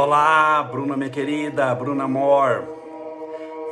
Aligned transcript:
Olá, 0.00 0.62
Bruna, 0.62 0.96
minha 0.96 1.10
querida, 1.10 1.74
Bruna 1.74 2.04
Amor, 2.04 2.68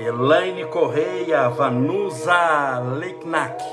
Elaine 0.01 0.65
Correia, 0.65 1.49
Vanusa 1.51 2.81
Leiknack, 2.99 3.65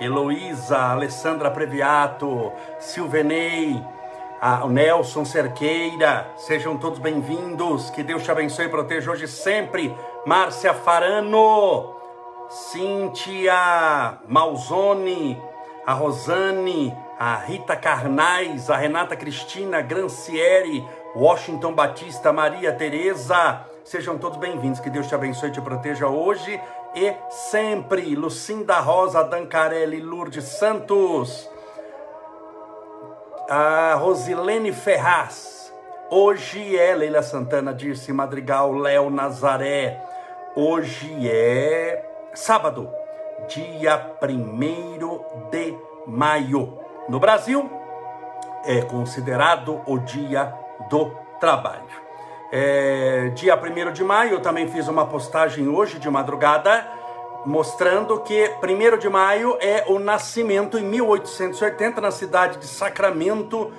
Heloísa, 0.00 0.78
Alessandra 0.92 1.50
Previato, 1.50 2.52
Silvenei, 2.78 3.84
o 4.62 4.68
Nelson 4.68 5.24
Cerqueira, 5.24 6.30
sejam 6.36 6.78
todos 6.78 7.00
bem-vindos, 7.00 7.90
que 7.90 8.04
Deus 8.04 8.22
te 8.22 8.30
abençoe 8.30 8.66
e 8.66 8.68
proteja 8.68 9.10
hoje 9.10 9.26
sempre, 9.26 9.92
Márcia 10.24 10.74
Farano, 10.74 11.96
Cíntia 12.50 14.20
Malzone, 14.28 15.42
a 15.84 15.92
Rosane, 15.92 16.96
a 17.18 17.34
Rita 17.34 17.74
Carnais, 17.74 18.70
a 18.70 18.76
Renata 18.76 19.16
Cristina, 19.16 19.82
Grancieri, 19.82 20.86
Washington 21.16 21.74
Batista, 21.74 22.32
Maria 22.32 22.72
Tereza, 22.72 23.64
sejam 23.84 24.18
todos 24.18 24.36
bem-vindos. 24.36 24.80
Que 24.80 24.90
Deus 24.90 25.06
te 25.06 25.14
abençoe 25.14 25.48
e 25.48 25.52
te 25.52 25.60
proteja 25.60 26.08
hoje 26.08 26.60
e 26.92 27.14
sempre. 27.30 28.16
Lucinda 28.16 28.80
Rosa, 28.80 29.22
Dancarelli, 29.22 30.00
Lourdes 30.00 30.44
Santos, 30.44 31.48
a 33.48 33.94
Rosilene 33.94 34.72
Ferraz. 34.72 35.72
Hoje 36.10 36.76
é 36.76 36.96
Leila 36.96 37.22
Santana, 37.22 37.72
Dirce 37.72 38.12
Madrigal, 38.12 38.72
Léo 38.72 39.08
Nazaré. 39.08 40.02
Hoje 40.56 41.28
é 41.30 42.04
sábado, 42.34 42.90
dia 43.46 44.16
1 44.20 45.48
de 45.48 45.78
maio. 46.08 46.76
No 47.08 47.20
Brasil, 47.20 47.70
é 48.64 48.82
considerado 48.82 49.80
o 49.86 49.98
dia 49.98 50.63
do 50.88 51.10
trabalho. 51.40 52.04
É, 52.52 53.30
dia 53.34 53.56
1 53.56 53.92
de 53.92 54.04
maio, 54.04 54.32
eu 54.32 54.40
também 54.40 54.68
fiz 54.68 54.86
uma 54.86 55.06
postagem 55.06 55.68
hoje 55.68 55.98
de 55.98 56.08
madrugada, 56.08 56.86
mostrando 57.44 58.20
que 58.20 58.50
1 58.62 58.98
de 58.98 59.08
maio 59.08 59.56
é 59.60 59.84
o 59.88 59.98
nascimento, 59.98 60.78
em 60.78 60.84
1880, 60.84 62.00
na 62.00 62.10
cidade 62.10 62.58
de 62.58 62.66
Sacramento, 62.66 63.72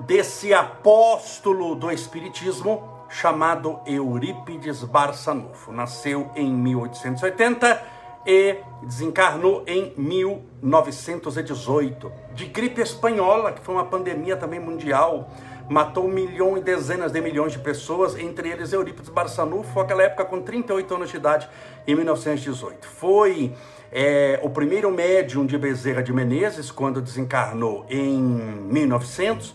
desse 0.00 0.54
apóstolo 0.54 1.74
do 1.74 1.90
Espiritismo 1.90 2.96
chamado 3.08 3.80
Eurípides 3.86 4.82
Barçanufo. 4.82 5.72
Nasceu 5.72 6.30
em 6.34 6.52
1880 6.52 7.96
e 8.26 8.56
desencarnou 8.82 9.62
em 9.66 9.94
1918. 9.96 12.12
De 12.34 12.46
gripe 12.46 12.80
espanhola, 12.80 13.52
que 13.52 13.60
foi 13.60 13.74
uma 13.74 13.84
pandemia 13.84 14.36
também 14.36 14.58
mundial 14.58 15.30
matou 15.68 16.08
milhão 16.08 16.56
e 16.56 16.60
dezenas 16.60 17.12
de 17.12 17.20
milhões 17.20 17.52
de 17.52 17.58
pessoas, 17.58 18.16
entre 18.16 18.48
eles 18.48 18.72
Eurípides 18.72 19.10
Barçanufo, 19.10 19.78
naquela 19.78 20.02
época 20.02 20.24
com 20.24 20.40
38 20.40 20.94
anos 20.94 21.10
de 21.10 21.16
idade, 21.16 21.48
em 21.86 21.94
1918. 21.94 22.86
Foi 22.86 23.52
é, 23.90 24.38
o 24.42 24.50
primeiro 24.50 24.90
médium 24.90 25.44
de 25.44 25.58
Bezerra 25.58 26.02
de 26.02 26.12
Menezes, 26.12 26.70
quando 26.70 27.00
desencarnou 27.00 27.84
em 27.88 28.18
1900. 28.18 29.54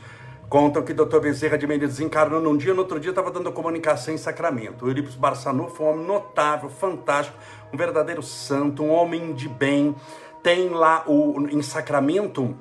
Contam 0.50 0.84
que 0.84 0.92
o 0.92 0.96
Dr. 0.96 1.20
Bezerra 1.20 1.58
de 1.58 1.66
Menezes 1.66 1.98
desencarnou 1.98 2.42
num 2.42 2.58
dia, 2.58 2.74
no 2.74 2.82
outro 2.82 3.00
dia 3.00 3.12
estava 3.12 3.32
dando 3.32 3.50
comunicação 3.54 4.14
em 4.14 4.18
Sacramento. 4.18 4.84
O 4.84 4.90
Eurípides 4.90 5.16
Barçanufo 5.16 5.76
foi 5.76 5.86
um 5.86 5.90
homem 5.92 6.06
notável, 6.06 6.70
fantástico, 6.70 7.38
um 7.72 7.78
verdadeiro 7.78 8.22
santo, 8.22 8.84
um 8.84 8.92
homem 8.92 9.34
de 9.34 9.48
bem. 9.48 9.96
Tem 10.44 10.68
lá 10.70 11.04
o, 11.08 11.48
em 11.50 11.62
Sacramento 11.62 12.54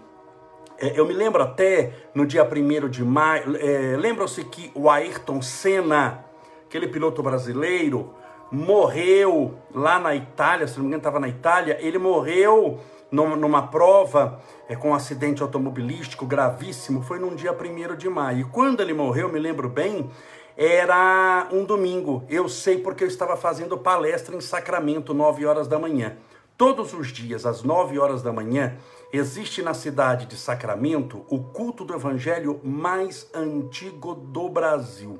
eu 0.80 1.06
me 1.06 1.12
lembro 1.12 1.42
até 1.42 1.92
no 2.14 2.26
dia 2.26 2.42
1 2.42 2.88
de 2.88 3.04
maio, 3.04 3.56
é, 3.56 3.96
lembram-se 3.96 4.42
que 4.44 4.70
o 4.74 4.88
Ayrton 4.88 5.42
Senna, 5.42 6.24
aquele 6.66 6.88
piloto 6.88 7.22
brasileiro, 7.22 8.14
morreu 8.50 9.54
lá 9.74 9.98
na 9.98 10.14
Itália, 10.14 10.66
se 10.66 10.76
não 10.76 10.84
me 10.84 10.88
engano 10.88 11.00
estava 11.00 11.20
na 11.20 11.28
Itália, 11.28 11.78
ele 11.80 11.98
morreu 11.98 12.80
numa 13.12 13.66
prova 13.66 14.40
é, 14.68 14.76
com 14.76 14.90
um 14.90 14.94
acidente 14.94 15.42
automobilístico 15.42 16.24
gravíssimo, 16.24 17.02
foi 17.02 17.18
num 17.18 17.34
dia 17.34 17.52
1 17.52 17.96
de 17.96 18.08
maio. 18.08 18.40
E 18.40 18.44
quando 18.44 18.80
ele 18.80 18.94
morreu, 18.94 19.30
me 19.30 19.38
lembro 19.38 19.68
bem, 19.68 20.08
era 20.56 21.48
um 21.52 21.64
domingo. 21.64 22.24
Eu 22.28 22.48
sei 22.48 22.78
porque 22.78 23.04
eu 23.04 23.08
estava 23.08 23.36
fazendo 23.36 23.76
palestra 23.76 24.34
em 24.34 24.40
Sacramento, 24.40 25.12
9 25.12 25.44
horas 25.44 25.66
da 25.66 25.78
manhã. 25.78 26.16
Todos 26.56 26.92
os 26.92 27.08
dias, 27.08 27.46
às 27.46 27.62
9 27.62 27.98
horas 27.98 28.22
da 28.22 28.32
manhã, 28.32 28.76
Existe 29.12 29.60
na 29.60 29.74
cidade 29.74 30.26
de 30.26 30.36
Sacramento 30.36 31.24
o 31.28 31.40
culto 31.40 31.84
do 31.84 31.92
evangelho 31.92 32.60
mais 32.62 33.28
antigo 33.34 34.14
do 34.14 34.48
Brasil. 34.48 35.18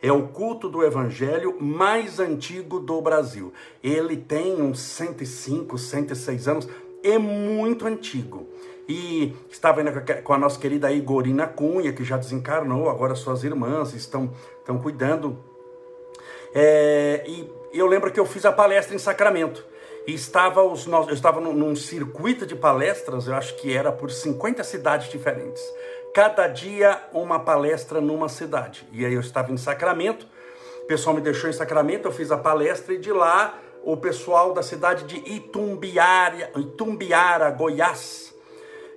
É 0.00 0.12
o 0.12 0.28
culto 0.28 0.68
do 0.68 0.84
evangelho 0.84 1.56
mais 1.60 2.20
antigo 2.20 2.78
do 2.78 3.00
Brasil. 3.02 3.52
Ele 3.82 4.16
tem 4.16 4.62
uns 4.62 4.78
105, 4.78 5.76
106 5.76 6.48
anos, 6.48 6.68
é 7.02 7.18
muito 7.18 7.84
antigo. 7.84 8.46
E 8.88 9.34
estava 9.50 9.80
indo 9.80 9.90
com 10.22 10.32
a 10.32 10.38
nossa 10.38 10.58
querida 10.58 10.92
Igorina 10.92 11.46
Cunha, 11.48 11.92
que 11.92 12.04
já 12.04 12.16
desencarnou, 12.16 12.88
agora 12.88 13.16
suas 13.16 13.42
irmãs 13.42 13.92
estão, 13.92 14.30
estão 14.60 14.78
cuidando. 14.78 15.36
É, 16.54 17.24
e 17.26 17.50
eu 17.72 17.88
lembro 17.88 18.12
que 18.12 18.20
eu 18.20 18.26
fiz 18.26 18.44
a 18.44 18.52
palestra 18.52 18.94
em 18.94 18.98
Sacramento 18.98 19.71
e 20.06 20.14
estava 20.14 20.62
os, 20.62 20.86
eu 20.86 21.10
estava 21.10 21.40
num, 21.40 21.52
num 21.52 21.76
circuito 21.76 22.44
de 22.44 22.56
palestras, 22.56 23.26
eu 23.26 23.34
acho 23.34 23.54
que 23.56 23.74
era 23.74 23.92
por 23.92 24.10
50 24.10 24.64
cidades 24.64 25.08
diferentes. 25.10 25.62
Cada 26.14 26.46
dia 26.48 27.00
uma 27.12 27.40
palestra 27.40 28.00
numa 28.00 28.28
cidade. 28.28 28.86
E 28.92 29.04
aí 29.04 29.14
eu 29.14 29.20
estava 29.20 29.52
em 29.52 29.56
Sacramento, 29.56 30.26
o 30.82 30.86
pessoal 30.86 31.14
me 31.14 31.22
deixou 31.22 31.48
em 31.48 31.52
Sacramento, 31.52 32.08
eu 32.08 32.12
fiz 32.12 32.30
a 32.30 32.36
palestra 32.36 32.94
e 32.94 32.98
de 32.98 33.12
lá 33.12 33.58
o 33.84 33.96
pessoal 33.96 34.52
da 34.52 34.62
cidade 34.62 35.04
de 35.04 35.16
Itumbiara, 35.32 36.50
Itumbiara 36.56 37.50
Goiás, 37.50 38.34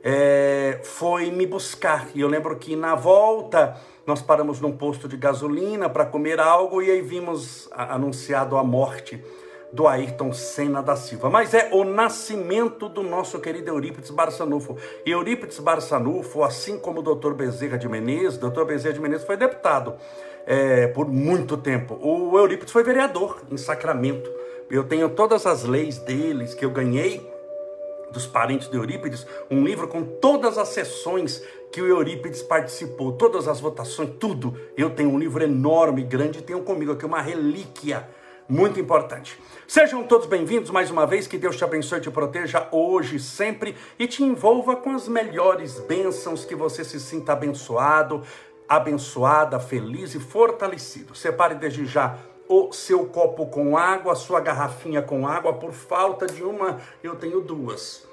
é, 0.04 0.80
foi 0.84 1.32
me 1.32 1.46
buscar. 1.46 2.10
E 2.14 2.22
eu 2.22 2.28
lembro 2.28 2.56
que 2.58 2.76
na 2.76 2.96
volta 2.96 3.76
nós 4.06 4.22
paramos 4.22 4.60
num 4.60 4.76
posto 4.76 5.08
de 5.08 5.18
gasolina 5.18 5.90
para 5.90 6.06
comer 6.06 6.40
algo 6.40 6.82
e 6.82 6.92
aí 6.92 7.02
vimos 7.02 7.68
anunciado 7.72 8.58
a 8.58 8.64
morte 8.64 9.24
do 9.76 9.90
Ayrton 9.90 10.32
Senna 10.32 10.82
da 10.82 10.96
Silva, 10.96 11.30
mas 11.30 11.54
é 11.54 11.70
o 11.74 11.84
nascimento 11.84 12.88
do 12.88 13.04
nosso 13.04 13.40
querido 13.40 13.70
Eurípides 13.70 14.10
Barçanufo. 14.10 14.78
E 15.06 15.12
Eurípides 15.12 15.60
Barçanufo, 15.60 16.44
assim 16.44 16.80
como 16.80 17.02
o 17.02 17.04
doutor 17.04 17.34
Bezerra 17.34 17.78
de 17.78 17.90
Menezes, 17.90 18.38
doutor 18.38 18.66
Bezerra 18.66 18.94
de 18.94 19.02
Menezes 19.02 19.28
foi 19.28 19.36
deputado 19.36 19.96
é, 20.46 20.88
por 20.88 21.10
muito 21.10 21.58
tempo. 21.58 22.00
O 22.02 22.38
Eurípides 22.40 22.72
foi 22.72 22.84
vereador 22.84 23.42
em 23.52 23.58
Sacramento. 23.58 24.32
Eu 24.72 24.86
tenho 24.86 25.10
todas 25.10 25.46
as 25.46 25.64
leis 25.64 25.98
deles 26.00 26.54
que 26.54 26.64
eu 26.64 26.72
ganhei 26.72 27.30
dos 28.14 28.26
parentes 28.26 28.70
de 28.70 28.78
Eurípides, 28.78 29.28
um 29.52 29.62
livro 29.66 29.90
com 29.90 30.02
todas 30.02 30.58
as 30.58 30.70
sessões 30.70 31.44
que 31.70 31.82
o 31.82 31.88
Eurípides 31.88 32.42
participou, 32.42 33.12
todas 33.12 33.46
as 33.46 33.60
votações, 33.60 34.12
tudo. 34.18 34.58
Eu 34.78 34.92
tenho 34.92 35.10
um 35.10 35.20
livro 35.20 35.44
enorme, 35.44 36.02
grande, 36.02 36.40
e 36.40 36.42
tenho 36.42 36.62
comigo 36.62 36.94
aqui 36.94 37.06
uma 37.06 37.22
relíquia 37.22 38.08
muito 38.48 38.80
importante. 38.80 39.40
Sejam 39.68 40.04
todos 40.04 40.28
bem-vindos 40.28 40.70
mais 40.70 40.92
uma 40.92 41.08
vez, 41.08 41.26
que 41.26 41.38
Deus 41.38 41.58
te 41.58 41.64
abençoe 41.64 41.98
e 41.98 42.02
te 42.02 42.12
proteja 42.12 42.68
hoje, 42.72 43.20
sempre 43.20 43.76
e 43.98 44.08
te 44.08 44.24
envolva 44.24 44.76
com 44.76 44.92
as 44.92 45.08
melhores 45.08 45.80
bênçãos, 45.80 46.46
que 46.46 46.56
você 46.56 46.84
se 46.84 47.00
sinta 47.00 47.34
abençoado, 47.34 48.22
abençoada, 48.70 49.60
feliz 49.60 50.14
e 50.14 50.20
fortalecido. 50.20 51.16
Separe 51.16 51.56
desde 51.56 51.86
já 51.86 52.18
o 52.48 52.72
seu 52.72 53.06
copo 53.08 53.48
com 53.48 53.76
água, 53.76 54.14
a 54.14 54.16
sua 54.16 54.40
garrafinha 54.40 55.02
com 55.02 55.28
água, 55.28 55.54
por 55.54 55.72
falta 55.72 56.28
de 56.28 56.44
uma, 56.44 56.80
eu 57.02 57.16
tenho 57.16 57.42
duas. 57.42 58.08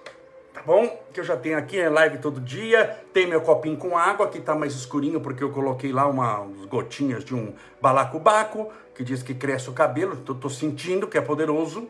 Tá 0.54 0.62
bom? 0.62 1.02
Que 1.12 1.20
eu 1.20 1.24
já 1.24 1.34
tenho 1.34 1.56
aqui, 1.56 1.78
é 1.78 1.88
live 1.88 2.18
todo 2.18 2.38
dia. 2.38 2.98
Tem 3.12 3.26
meu 3.26 3.40
copinho 3.40 3.76
com 3.76 3.96
água, 3.96 4.28
que 4.28 4.38
tá 4.38 4.54
mais 4.54 4.74
escurinho 4.74 5.18
porque 5.18 5.42
eu 5.42 5.50
coloquei 5.50 5.92
lá 5.92 6.06
uma, 6.06 6.40
umas 6.40 6.66
gotinhas 6.66 7.24
de 7.24 7.34
um 7.34 7.54
balacobaco 7.80 8.70
que 8.94 9.02
diz 9.02 9.22
que 9.22 9.34
cresce 9.34 9.70
o 9.70 9.72
cabelo, 9.72 10.14
estou 10.14 10.50
sentindo 10.50 11.06
que 11.06 11.16
é 11.16 11.20
poderoso. 11.20 11.88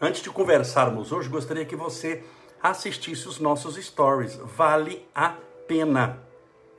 Antes 0.00 0.22
de 0.22 0.30
conversarmos 0.30 1.10
hoje, 1.10 1.28
gostaria 1.28 1.64
que 1.64 1.76
você 1.76 2.22
assistisse 2.62 3.26
os 3.28 3.38
nossos 3.38 3.76
stories. 3.76 4.36
Vale 4.36 5.06
a 5.14 5.34
pena. 5.66 6.22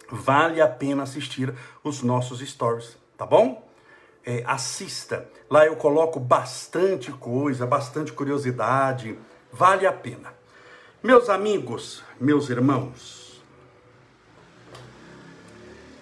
Vale 0.10 0.62
a 0.62 0.68
pena 0.68 1.04
assistir 1.04 1.54
os 1.84 2.02
nossos 2.02 2.40
stories, 2.40 2.98
tá 3.18 3.26
bom? 3.26 3.68
É, 4.26 4.44
assista. 4.46 5.28
Lá 5.50 5.66
eu 5.66 5.76
coloco 5.76 6.20
bastante 6.20 7.12
coisa, 7.12 7.66
bastante 7.66 8.14
curiosidade. 8.14 9.18
Vale 9.52 9.86
a 9.88 9.92
pena. 9.92 10.34
Meus 11.04 11.30
amigos, 11.30 12.04
meus 12.20 12.50
irmãos, 12.50 13.27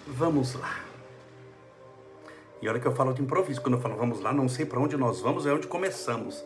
Vamos 0.06 0.54
lá. 0.54 0.84
E 2.62 2.68
olha 2.68 2.80
que 2.80 2.86
eu 2.86 2.94
falo 2.94 3.12
de 3.12 3.22
improviso, 3.22 3.60
quando 3.60 3.74
eu 3.74 3.80
falo 3.80 3.96
vamos 3.96 4.20
lá, 4.20 4.32
não 4.32 4.48
sei 4.48 4.64
para 4.64 4.80
onde 4.80 4.96
nós 4.96 5.20
vamos, 5.20 5.46
é 5.46 5.52
onde 5.52 5.66
começamos. 5.66 6.44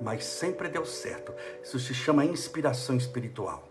Mas 0.00 0.24
sempre 0.24 0.68
deu 0.68 0.86
certo. 0.86 1.34
Isso 1.62 1.78
se 1.78 1.92
chama 1.92 2.24
inspiração 2.24 2.96
espiritual. 2.96 3.68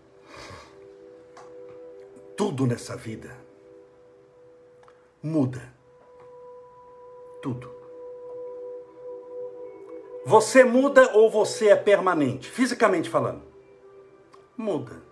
tudo 2.36 2.66
nessa 2.66 2.96
vida 2.96 3.36
muda. 5.22 5.60
Tudo. 7.42 7.70
Você 10.26 10.64
muda 10.64 11.16
ou 11.16 11.30
você 11.30 11.68
é 11.68 11.76
permanente? 11.76 12.50
Fisicamente 12.50 13.08
falando. 13.08 13.42
Muda. 14.56 15.09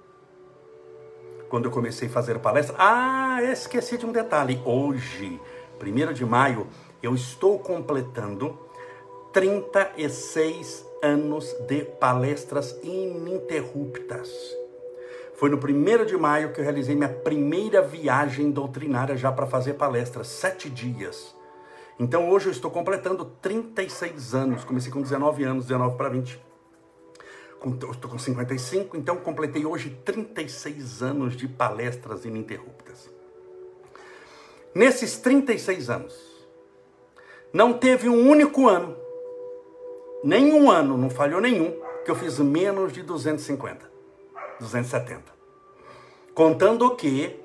Quando 1.48 1.64
eu 1.64 1.70
comecei 1.70 2.08
a 2.08 2.10
fazer 2.10 2.38
palestra, 2.38 2.76
ah, 2.78 3.42
esqueci 3.42 3.96
de 3.96 4.04
um 4.04 4.12
detalhe. 4.12 4.60
Hoje, 4.64 5.40
1 5.80 6.12
de 6.12 6.24
maio, 6.24 6.66
eu 7.02 7.14
estou 7.14 7.58
completando 7.58 8.58
36 9.32 10.84
anos 11.02 11.50
de 11.66 11.84
palestras 11.84 12.78
ininterruptas. 12.82 14.28
Foi 15.36 15.48
no 15.48 15.56
1 15.56 16.04
de 16.04 16.16
maio 16.16 16.52
que 16.52 16.60
eu 16.60 16.64
realizei 16.64 16.94
minha 16.94 17.08
primeira 17.08 17.80
viagem 17.80 18.50
doutrinária 18.50 19.16
já 19.16 19.32
para 19.32 19.46
fazer 19.46 19.74
palestras, 19.74 20.26
sete 20.26 20.68
dias. 20.68 21.34
Então 21.98 22.28
hoje 22.30 22.46
eu 22.46 22.52
estou 22.52 22.70
completando 22.70 23.24
36 23.40 24.34
anos. 24.34 24.64
Comecei 24.64 24.92
com 24.92 25.00
19 25.00 25.44
anos, 25.44 25.64
19 25.64 25.96
para 25.96 26.08
20. 26.10 26.47
Estou 27.90 28.10
com 28.10 28.18
55, 28.18 28.96
então 28.96 29.16
completei 29.16 29.66
hoje 29.66 29.90
36 30.04 31.02
anos 31.02 31.36
de 31.36 31.48
palestras 31.48 32.24
ininterruptas. 32.24 33.10
Nesses 34.74 35.18
36 35.18 35.90
anos, 35.90 36.14
não 37.52 37.72
teve 37.72 38.08
um 38.08 38.28
único 38.28 38.68
ano, 38.68 38.96
nenhum 40.22 40.70
ano, 40.70 40.96
não 40.96 41.10
falhou 41.10 41.40
nenhum, 41.40 41.74
que 42.04 42.10
eu 42.10 42.14
fiz 42.14 42.38
menos 42.38 42.92
de 42.92 43.02
250, 43.02 43.90
270. 44.60 45.22
Contando 46.32 46.94
que 46.94 47.40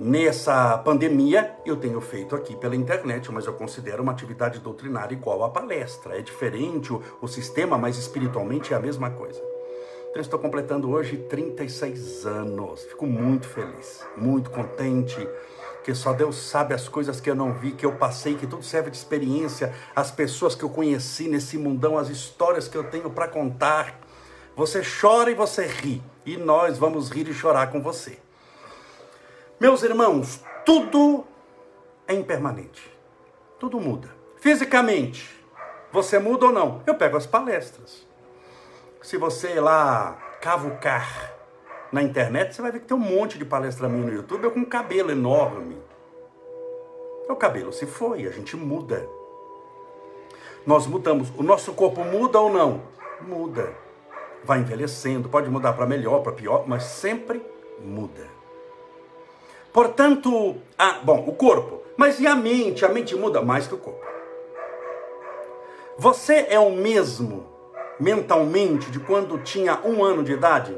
Nessa 0.00 0.76
pandemia, 0.78 1.54
eu 1.64 1.76
tenho 1.76 2.00
feito 2.00 2.34
aqui 2.34 2.56
pela 2.56 2.74
internet, 2.74 3.30
mas 3.30 3.46
eu 3.46 3.52
considero 3.52 4.02
uma 4.02 4.10
atividade 4.10 4.58
doutrinária 4.58 5.14
igual 5.14 5.44
à 5.44 5.50
palestra. 5.50 6.18
É 6.18 6.22
diferente 6.22 6.92
o, 6.92 7.00
o 7.20 7.28
sistema, 7.28 7.78
mas 7.78 7.96
espiritualmente 7.96 8.72
é 8.72 8.76
a 8.76 8.80
mesma 8.80 9.10
coisa. 9.10 9.51
Então, 10.12 10.20
estou 10.20 10.38
completando 10.38 10.90
hoje 10.90 11.16
36 11.16 12.26
anos. 12.26 12.82
Fico 12.84 13.06
muito 13.06 13.48
feliz, 13.48 14.06
muito 14.14 14.50
contente, 14.50 15.26
que 15.82 15.94
só 15.94 16.12
Deus 16.12 16.36
sabe 16.36 16.74
as 16.74 16.86
coisas 16.86 17.18
que 17.18 17.30
eu 17.30 17.34
não 17.34 17.54
vi, 17.54 17.72
que 17.72 17.86
eu 17.86 17.92
passei, 17.92 18.34
que 18.34 18.46
tudo 18.46 18.62
serve 18.62 18.90
de 18.90 18.98
experiência, 18.98 19.72
as 19.96 20.10
pessoas 20.10 20.54
que 20.54 20.62
eu 20.62 20.68
conheci 20.68 21.28
nesse 21.28 21.56
mundão, 21.56 21.96
as 21.96 22.10
histórias 22.10 22.68
que 22.68 22.76
eu 22.76 22.84
tenho 22.84 23.08
para 23.08 23.26
contar. 23.26 23.98
Você 24.54 24.82
chora 24.82 25.30
e 25.30 25.34
você 25.34 25.64
ri, 25.64 26.02
e 26.26 26.36
nós 26.36 26.76
vamos 26.76 27.08
rir 27.08 27.26
e 27.28 27.32
chorar 27.32 27.72
com 27.72 27.80
você. 27.80 28.18
Meus 29.58 29.82
irmãos, 29.82 30.44
tudo 30.66 31.24
é 32.06 32.12
impermanente. 32.12 32.94
Tudo 33.58 33.80
muda. 33.80 34.10
Fisicamente, 34.36 35.42
você 35.90 36.18
muda 36.18 36.44
ou 36.44 36.52
não? 36.52 36.82
Eu 36.86 36.96
pego 36.96 37.16
as 37.16 37.24
palestras. 37.24 38.11
Se 39.02 39.16
você 39.16 39.58
lá 39.58 40.16
cavucar 40.40 41.34
na 41.90 42.02
internet, 42.02 42.54
você 42.54 42.62
vai 42.62 42.70
ver 42.70 42.80
que 42.80 42.86
tem 42.86 42.96
um 42.96 43.00
monte 43.00 43.36
de 43.36 43.44
palestra 43.44 43.88
minha 43.88 44.06
no 44.06 44.12
YouTube, 44.12 44.44
eu 44.44 44.52
com 44.52 44.60
um 44.60 44.64
cabelo 44.64 45.10
enorme. 45.10 45.76
O 47.28 47.34
cabelo 47.34 47.72
se 47.72 47.84
foi, 47.84 48.26
a 48.26 48.30
gente 48.30 48.56
muda. 48.56 49.08
Nós 50.64 50.86
mudamos. 50.86 51.30
O 51.36 51.42
nosso 51.42 51.72
corpo 51.72 52.04
muda 52.04 52.38
ou 52.38 52.52
não? 52.52 52.82
Muda. 53.20 53.74
Vai 54.44 54.60
envelhecendo, 54.60 55.28
pode 55.28 55.50
mudar 55.50 55.72
para 55.72 55.86
melhor, 55.86 56.22
para 56.22 56.32
pior, 56.32 56.64
mas 56.68 56.84
sempre 56.84 57.44
muda. 57.80 58.28
Portanto, 59.72 60.56
ah, 60.78 61.00
bom, 61.02 61.24
o 61.26 61.34
corpo. 61.34 61.82
Mas 61.96 62.20
e 62.20 62.26
a 62.26 62.36
mente? 62.36 62.84
A 62.84 62.88
mente 62.88 63.16
muda 63.16 63.42
mais 63.42 63.66
que 63.66 63.74
o 63.74 63.78
corpo. 63.78 64.04
Você 65.98 66.46
é 66.48 66.58
o 66.58 66.70
mesmo 66.70 67.51
mentalmente 67.98 68.90
de 68.90 68.98
quando 68.98 69.38
tinha 69.38 69.80
um 69.84 70.04
ano 70.04 70.22
de 70.22 70.32
idade? 70.32 70.76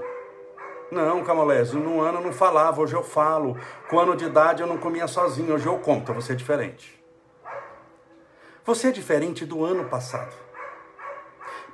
Não, 0.90 1.24
Camolésio, 1.24 1.80
no 1.80 2.00
ano 2.00 2.18
eu 2.18 2.24
não 2.24 2.32
falava, 2.32 2.80
hoje 2.80 2.94
eu 2.94 3.02
falo. 3.02 3.56
Com 3.88 3.98
ano 3.98 4.16
de 4.16 4.24
idade 4.24 4.62
eu 4.62 4.66
não 4.66 4.78
comia 4.78 5.06
sozinho, 5.06 5.54
hoje 5.54 5.66
eu 5.66 5.78
como, 5.78 6.00
então 6.00 6.14
você 6.14 6.32
é 6.32 6.36
diferente. 6.36 7.02
Você 8.64 8.88
é 8.88 8.92
diferente 8.92 9.44
do 9.44 9.64
ano 9.64 9.84
passado. 9.84 10.34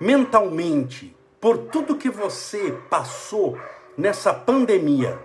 Mentalmente, 0.01 1.17
por 1.41 1.59
tudo 1.59 1.97
que 1.97 2.09
você 2.09 2.73
passou 2.89 3.59
nessa 3.97 4.33
pandemia, 4.33 5.19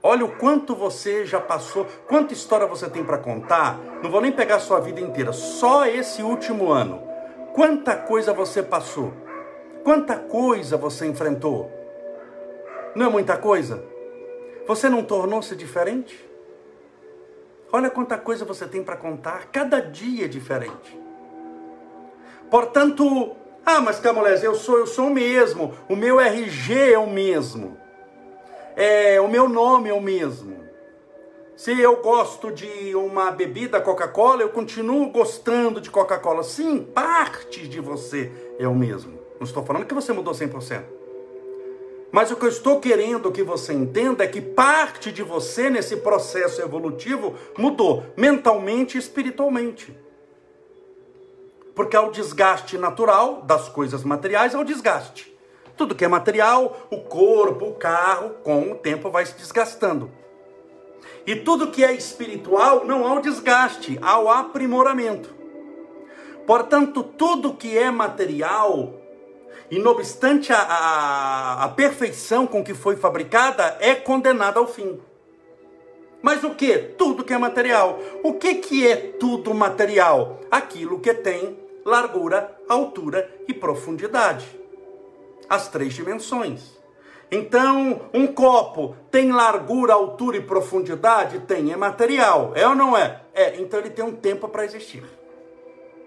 Olha 0.00 0.24
o 0.24 0.36
quanto 0.36 0.76
você 0.76 1.26
já 1.26 1.40
passou, 1.40 1.84
quanta 2.06 2.32
história 2.32 2.68
você 2.68 2.88
tem 2.88 3.04
para 3.04 3.18
contar. 3.18 3.78
Não 4.00 4.10
vou 4.10 4.20
nem 4.20 4.30
pegar 4.30 4.56
a 4.56 4.60
sua 4.60 4.78
vida 4.78 5.00
inteira, 5.00 5.32
só 5.32 5.86
esse 5.86 6.22
último 6.22 6.70
ano. 6.70 7.02
Quanta 7.52 7.96
coisa 7.96 8.32
você 8.32 8.62
passou? 8.62 9.12
Quanta 9.84 10.16
coisa 10.16 10.76
você 10.76 11.06
enfrentou? 11.06 11.70
Não 12.94 13.06
é 13.06 13.08
muita 13.08 13.36
coisa? 13.36 13.84
Você 14.66 14.88
não 14.88 15.02
tornou-se 15.02 15.54
diferente? 15.56 16.28
Olha 17.72 17.90
quanta 17.90 18.16
coisa 18.16 18.44
você 18.44 18.66
tem 18.66 18.82
para 18.82 18.96
contar, 18.96 19.46
cada 19.52 19.80
dia 19.80 20.24
é 20.24 20.28
diferente. 20.28 20.98
Portanto, 22.50 23.36
ah, 23.64 23.80
mas 23.80 24.00
Camolés, 24.00 24.42
eu 24.42 24.54
sou, 24.54 24.78
eu 24.78 24.86
sou 24.86 25.08
o 25.08 25.14
mesmo, 25.14 25.74
o 25.88 25.94
meu 25.94 26.18
RG 26.18 26.92
é 26.92 26.98
o 26.98 27.06
mesmo 27.06 27.78
é, 28.78 29.20
o 29.20 29.26
meu 29.26 29.48
nome 29.48 29.88
é 29.88 29.92
o 29.92 30.00
mesmo. 30.00 30.56
Se 31.56 31.76
eu 31.80 32.00
gosto 32.00 32.52
de 32.52 32.94
uma 32.94 33.32
bebida 33.32 33.80
Coca-Cola, 33.80 34.42
eu 34.42 34.50
continuo 34.50 35.10
gostando 35.10 35.80
de 35.80 35.90
Coca-Cola. 35.90 36.44
Sim, 36.44 36.84
parte 36.84 37.66
de 37.66 37.80
você 37.80 38.30
é 38.56 38.68
o 38.68 38.76
mesmo. 38.76 39.17
Não 39.38 39.46
estou 39.46 39.64
falando 39.64 39.86
que 39.86 39.94
você 39.94 40.12
mudou 40.12 40.34
100%. 40.34 40.82
Mas 42.10 42.30
o 42.30 42.36
que 42.36 42.44
eu 42.44 42.48
estou 42.48 42.80
querendo 42.80 43.30
que 43.30 43.42
você 43.42 43.72
entenda 43.72 44.24
é 44.24 44.28
que 44.28 44.40
parte 44.40 45.12
de 45.12 45.22
você 45.22 45.68
nesse 45.68 45.98
processo 45.98 46.60
evolutivo 46.62 47.34
mudou 47.56 48.06
mentalmente 48.16 48.96
e 48.96 49.00
espiritualmente. 49.00 49.96
Porque 51.74 51.96
há 51.96 52.02
o 52.02 52.10
desgaste 52.10 52.78
natural 52.78 53.42
das 53.42 53.68
coisas 53.68 54.02
materiais, 54.04 54.54
há 54.54 54.58
o 54.58 54.64
desgaste. 54.64 55.36
Tudo 55.76 55.94
que 55.94 56.04
é 56.04 56.08
material, 56.08 56.88
o 56.90 57.02
corpo, 57.02 57.66
o 57.66 57.74
carro, 57.74 58.30
com 58.42 58.72
o 58.72 58.74
tempo 58.74 59.10
vai 59.10 59.24
se 59.26 59.34
desgastando. 59.36 60.10
E 61.26 61.36
tudo 61.36 61.70
que 61.70 61.84
é 61.84 61.92
espiritual, 61.92 62.84
não 62.86 63.06
há 63.06 63.14
o 63.14 63.20
desgaste, 63.20 63.98
há 64.00 64.18
o 64.18 64.30
aprimoramento. 64.30 65.32
Portanto, 66.46 67.02
tudo 67.02 67.52
que 67.52 67.76
é 67.76 67.90
material, 67.90 68.94
e 69.70 69.78
não 69.78 69.92
obstante 69.92 70.52
a, 70.52 70.58
a, 70.58 71.64
a 71.64 71.68
perfeição 71.70 72.46
com 72.46 72.64
que 72.64 72.74
foi 72.74 72.96
fabricada, 72.96 73.76
é 73.80 73.94
condenada 73.94 74.58
ao 74.58 74.66
fim. 74.66 75.00
Mas 76.22 76.42
o 76.42 76.50
que? 76.50 76.78
Tudo 76.78 77.24
que 77.24 77.32
é 77.32 77.38
material. 77.38 77.98
O 78.22 78.34
que, 78.34 78.56
que 78.56 78.86
é 78.86 78.96
tudo 78.96 79.54
material? 79.54 80.40
Aquilo 80.50 81.00
que 81.00 81.14
tem 81.14 81.58
largura, 81.84 82.56
altura 82.68 83.30
e 83.46 83.54
profundidade 83.54 84.58
as 85.48 85.68
três 85.68 85.94
dimensões. 85.94 86.76
Então, 87.30 88.08
um 88.12 88.26
copo 88.26 88.96
tem 89.10 89.32
largura, 89.32 89.94
altura 89.94 90.36
e 90.36 90.42
profundidade? 90.42 91.40
Tem, 91.40 91.72
é 91.72 91.76
material. 91.76 92.52
É 92.54 92.66
ou 92.66 92.74
não 92.74 92.96
é? 92.96 93.22
É, 93.34 93.60
então 93.60 93.80
ele 93.80 93.90
tem 93.90 94.04
um 94.04 94.14
tempo 94.14 94.48
para 94.48 94.64
existir. 94.64 95.04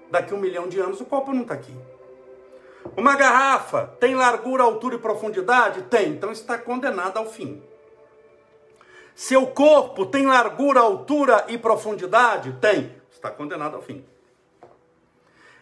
Daqui 0.10 0.34
um 0.34 0.39
milhão 0.39 0.67
de 0.67 0.79
anos 0.79 1.00
o 1.00 1.05
copo 1.05 1.34
não 1.34 1.43
está 1.43 1.53
aqui. 1.53 1.74
Uma 2.96 3.16
garrafa 3.16 3.88
tem 4.00 4.16
largura, 4.16 4.64
altura 4.64 4.96
e 4.96 5.00
profundidade? 5.00 5.84
Tem, 5.84 6.10
então 6.10 6.32
está 6.32 6.58
condenada 6.58 7.20
ao 7.20 7.26
fim. 7.26 7.62
Seu 9.16 9.48
corpo 9.48 10.06
tem 10.06 10.26
largura, 10.26 10.80
altura 10.80 11.46
e 11.48 11.58
profundidade? 11.58 12.54
Tem, 12.60 12.96
está 13.12 13.30
condenado 13.30 13.76
ao 13.76 13.82
fim. 13.82 14.06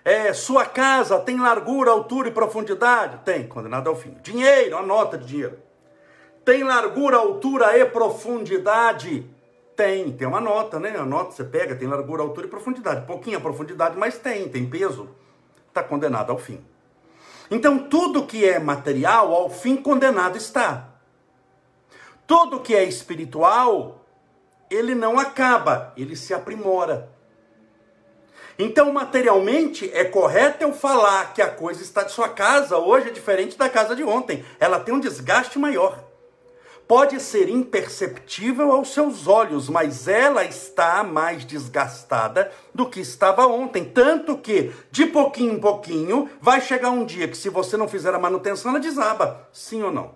É, 0.04 0.32
sua 0.34 0.66
casa 0.66 1.20
tem 1.20 1.40
largura, 1.40 1.92
altura 1.92 2.30
e 2.30 2.32
profundidade? 2.32 3.20
Tem, 3.26 3.48
condenado 3.48 3.90
ao 3.90 3.96
fim. 3.96 4.18
Dinheiro, 4.22 4.78
a 4.78 4.82
nota 4.82 5.18
de 5.18 5.26
dinheiro. 5.26 5.60
Tem 6.46 6.64
largura, 6.64 7.18
altura 7.18 7.78
e 7.78 7.86
profundidade? 7.86 9.30
Tem, 9.76 10.12
tem 10.12 10.28
uma 10.28 10.42
nota, 10.42 10.80
né? 10.80 10.96
A 10.98 11.06
nota 11.06 11.32
você 11.32 11.44
pega, 11.44 11.76
tem 11.76 11.88
largura, 11.88 12.24
altura 12.24 12.48
e 12.48 12.50
profundidade. 12.50 13.06
Pouquinha 13.06 13.40
profundidade, 13.40 13.98
mas 13.98 14.18
tem, 14.18 14.48
tem 14.50 14.70
peso. 14.70 15.10
Está 15.68 15.84
condenado 15.84 16.32
ao 16.32 16.38
fim. 16.38 16.66
Então, 17.52 17.80
tudo 17.80 18.26
que 18.26 18.46
é 18.46 18.60
material, 18.60 19.34
ao 19.34 19.50
fim 19.50 19.76
condenado 19.76 20.38
está. 20.38 20.90
Tudo 22.28 22.60
que 22.60 22.76
é 22.76 22.84
espiritual, 22.84 24.06
ele 24.70 24.94
não 24.94 25.18
acaba, 25.18 25.94
ele 25.98 26.16
se 26.16 26.34
aprimora. 26.34 27.10
Então, 28.58 28.92
materialmente, 28.92 29.90
é 29.94 30.04
correto 30.04 30.64
eu 30.64 30.74
falar 30.74 31.34
que 31.34 31.42
a 31.42 31.50
coisa 31.50 31.82
está 31.82 32.04
de 32.04 32.12
sua 32.12 32.28
casa 32.28 32.78
hoje 32.78 33.08
é 33.08 33.12
diferente 33.12 33.58
da 33.58 33.70
casa 33.70 33.96
de 33.96 34.04
ontem. 34.04 34.44
Ela 34.60 34.80
tem 34.80 34.94
um 34.94 35.00
desgaste 35.00 35.58
maior. 35.58 36.09
Pode 36.90 37.20
ser 37.20 37.50
imperceptível 37.50 38.72
aos 38.72 38.92
seus 38.92 39.28
olhos, 39.28 39.70
mas 39.70 40.08
ela 40.08 40.44
está 40.44 41.04
mais 41.04 41.46
desgastada 41.46 42.52
do 42.74 42.90
que 42.90 43.00
estava 43.00 43.46
ontem. 43.46 43.86
Tanto 43.86 44.36
que, 44.36 44.72
de 44.90 45.06
pouquinho 45.06 45.54
em 45.54 45.60
pouquinho, 45.60 46.28
vai 46.42 46.60
chegar 46.60 46.90
um 46.90 47.06
dia 47.06 47.28
que, 47.28 47.38
se 47.38 47.48
você 47.48 47.78
não 47.78 47.88
fizer 47.88 48.12
a 48.12 48.18
manutenção, 48.18 48.72
ela 48.72 48.80
desaba. 48.80 49.48
Sim 49.54 49.84
ou 49.84 49.92
não? 49.92 50.16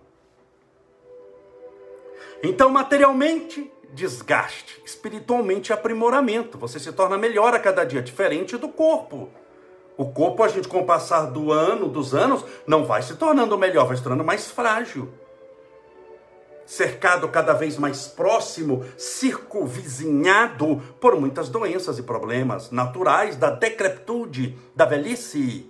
Então, 2.42 2.72
materialmente, 2.72 3.72
desgaste, 3.94 4.82
espiritualmente, 4.84 5.72
aprimoramento. 5.72 6.58
Você 6.58 6.80
se 6.80 6.92
torna 6.92 7.20
melhor 7.20 7.54
a 7.54 7.60
cada 7.60 7.84
dia, 7.84 8.02
diferente 8.02 8.58
do 8.58 8.68
corpo. 8.68 9.30
O 9.96 10.08
corpo, 10.08 10.42
a 10.42 10.48
gente, 10.48 10.68
com 10.68 10.80
o 10.80 10.86
passar 10.88 11.28
do 11.28 11.52
ano, 11.52 11.88
dos 11.88 12.16
anos, 12.16 12.44
não 12.66 12.84
vai 12.84 13.04
se 13.04 13.14
tornando 13.14 13.60
melhor, 13.60 13.86
vai 13.86 13.96
se 13.96 14.02
tornando 14.02 14.24
mais 14.24 14.50
frágil. 14.50 15.14
Cercado 16.66 17.28
cada 17.30 17.54
vez 17.54 17.78
mais 17.78 18.08
próximo, 18.08 18.86
circunvizinhado 18.98 20.82
por 21.00 21.20
muitas 21.20 21.50
doenças 21.50 22.00
e 22.00 22.04
problemas 22.04 22.72
naturais 22.72 23.36
da 23.36 23.50
decrepitude, 23.50 24.58
da 24.76 24.86
velhice. 24.86 25.70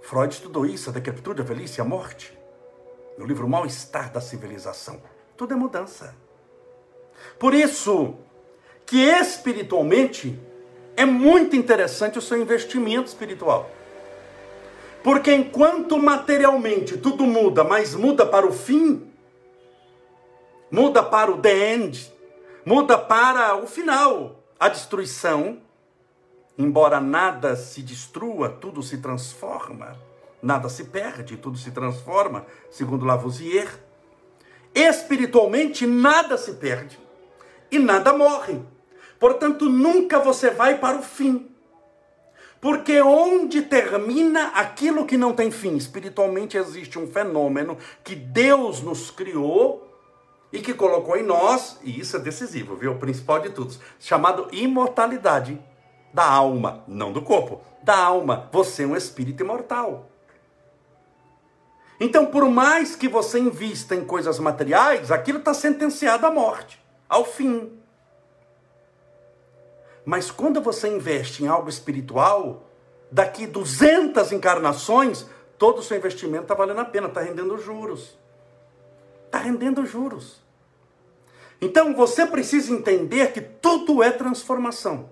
Freud 0.00 0.32
estudou 0.32 0.64
isso, 0.64 0.88
a 0.88 0.92
decrepitude, 0.92 1.42
a 1.42 1.44
velhice, 1.44 1.80
a 1.80 1.84
morte. 1.84 2.36
No 3.18 3.26
livro 3.26 3.48
Mal-Estar 3.48 4.10
da 4.10 4.20
Civilização. 4.20 5.02
Tudo 5.36 5.52
é 5.52 5.56
mudança. 5.56 6.14
Por 7.38 7.52
isso 7.52 8.14
que 8.86 9.02
espiritualmente 9.02 10.40
é 10.96 11.04
muito 11.04 11.54
interessante 11.54 12.18
o 12.18 12.22
seu 12.22 12.40
investimento 12.40 13.08
espiritual. 13.08 13.70
Porque 15.08 15.32
enquanto 15.32 15.96
materialmente 15.96 16.98
tudo 16.98 17.24
muda, 17.24 17.64
mas 17.64 17.94
muda 17.94 18.26
para 18.26 18.46
o 18.46 18.52
fim, 18.52 19.10
muda 20.70 21.02
para 21.02 21.30
o 21.30 21.40
the 21.40 21.72
end, 21.72 22.12
muda 22.62 22.98
para 22.98 23.56
o 23.56 23.66
final, 23.66 24.44
a 24.60 24.68
destruição, 24.68 25.62
embora 26.58 27.00
nada 27.00 27.56
se 27.56 27.80
destrua, 27.80 28.50
tudo 28.50 28.82
se 28.82 28.98
transforma, 28.98 29.96
nada 30.42 30.68
se 30.68 30.84
perde, 30.84 31.38
tudo 31.38 31.56
se 31.56 31.70
transforma, 31.70 32.44
segundo 32.70 33.06
Lavoisier. 33.06 33.82
Espiritualmente 34.74 35.86
nada 35.86 36.36
se 36.36 36.52
perde 36.52 37.00
e 37.70 37.78
nada 37.78 38.12
morre. 38.12 38.60
Portanto, 39.18 39.70
nunca 39.70 40.18
você 40.18 40.50
vai 40.50 40.76
para 40.76 40.98
o 40.98 41.02
fim. 41.02 41.48
Porque 42.60 43.00
onde 43.00 43.62
termina 43.62 44.48
aquilo 44.48 45.06
que 45.06 45.16
não 45.16 45.32
tem 45.32 45.50
fim? 45.50 45.76
Espiritualmente 45.76 46.56
existe 46.56 46.98
um 46.98 47.06
fenômeno 47.06 47.78
que 48.02 48.14
Deus 48.14 48.82
nos 48.82 49.10
criou 49.10 49.86
e 50.52 50.60
que 50.60 50.74
colocou 50.74 51.16
em 51.16 51.22
nós, 51.22 51.78
e 51.82 52.00
isso 52.00 52.16
é 52.16 52.20
decisivo, 52.20 52.74
viu? 52.74 52.92
O 52.92 52.98
principal 52.98 53.38
de 53.38 53.50
tudo, 53.50 53.76
chamado 54.00 54.48
imortalidade 54.50 55.60
da 56.12 56.24
alma, 56.24 56.82
não 56.88 57.12
do 57.12 57.22
corpo, 57.22 57.60
da 57.82 57.96
alma. 57.96 58.48
Você 58.50 58.82
é 58.82 58.86
um 58.86 58.96
espírito 58.96 59.42
imortal. 59.42 60.08
Então, 62.00 62.26
por 62.26 62.48
mais 62.48 62.94
que 62.96 63.08
você 63.08 63.38
invista 63.38 63.94
em 63.94 64.04
coisas 64.04 64.38
materiais, 64.38 65.10
aquilo 65.10 65.38
está 65.38 65.52
sentenciado 65.52 66.26
à 66.26 66.30
morte, 66.30 66.80
ao 67.08 67.24
fim. 67.24 67.72
Mas 70.08 70.30
quando 70.30 70.62
você 70.62 70.88
investe 70.88 71.44
em 71.44 71.48
algo 71.48 71.68
espiritual, 71.68 72.62
daqui 73.12 73.46
200 73.46 74.32
encarnações, 74.32 75.26
todo 75.58 75.80
o 75.80 75.82
seu 75.82 75.98
investimento 75.98 76.44
está 76.44 76.54
valendo 76.54 76.80
a 76.80 76.84
pena, 76.86 77.08
está 77.08 77.20
rendendo 77.20 77.58
juros. 77.58 78.18
Está 79.26 79.36
rendendo 79.36 79.84
juros. 79.84 80.42
Então 81.60 81.94
você 81.94 82.24
precisa 82.24 82.72
entender 82.72 83.32
que 83.34 83.42
tudo 83.42 84.02
é 84.02 84.10
transformação. 84.10 85.10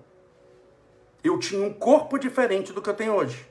Eu 1.22 1.38
tinha 1.38 1.62
um 1.62 1.74
corpo 1.74 2.18
diferente 2.18 2.72
do 2.72 2.80
que 2.80 2.88
eu 2.88 2.94
tenho 2.94 3.16
hoje. 3.16 3.46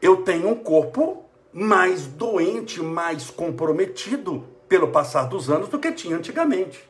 Eu 0.00 0.18
tenho 0.18 0.50
um 0.50 0.54
corpo 0.54 1.24
mais 1.52 2.06
doente, 2.06 2.80
mais 2.80 3.28
comprometido 3.28 4.46
pelo 4.68 4.92
passar 4.92 5.24
dos 5.24 5.50
anos 5.50 5.68
do 5.68 5.80
que 5.80 5.90
tinha 5.90 6.16
antigamente. 6.16 6.88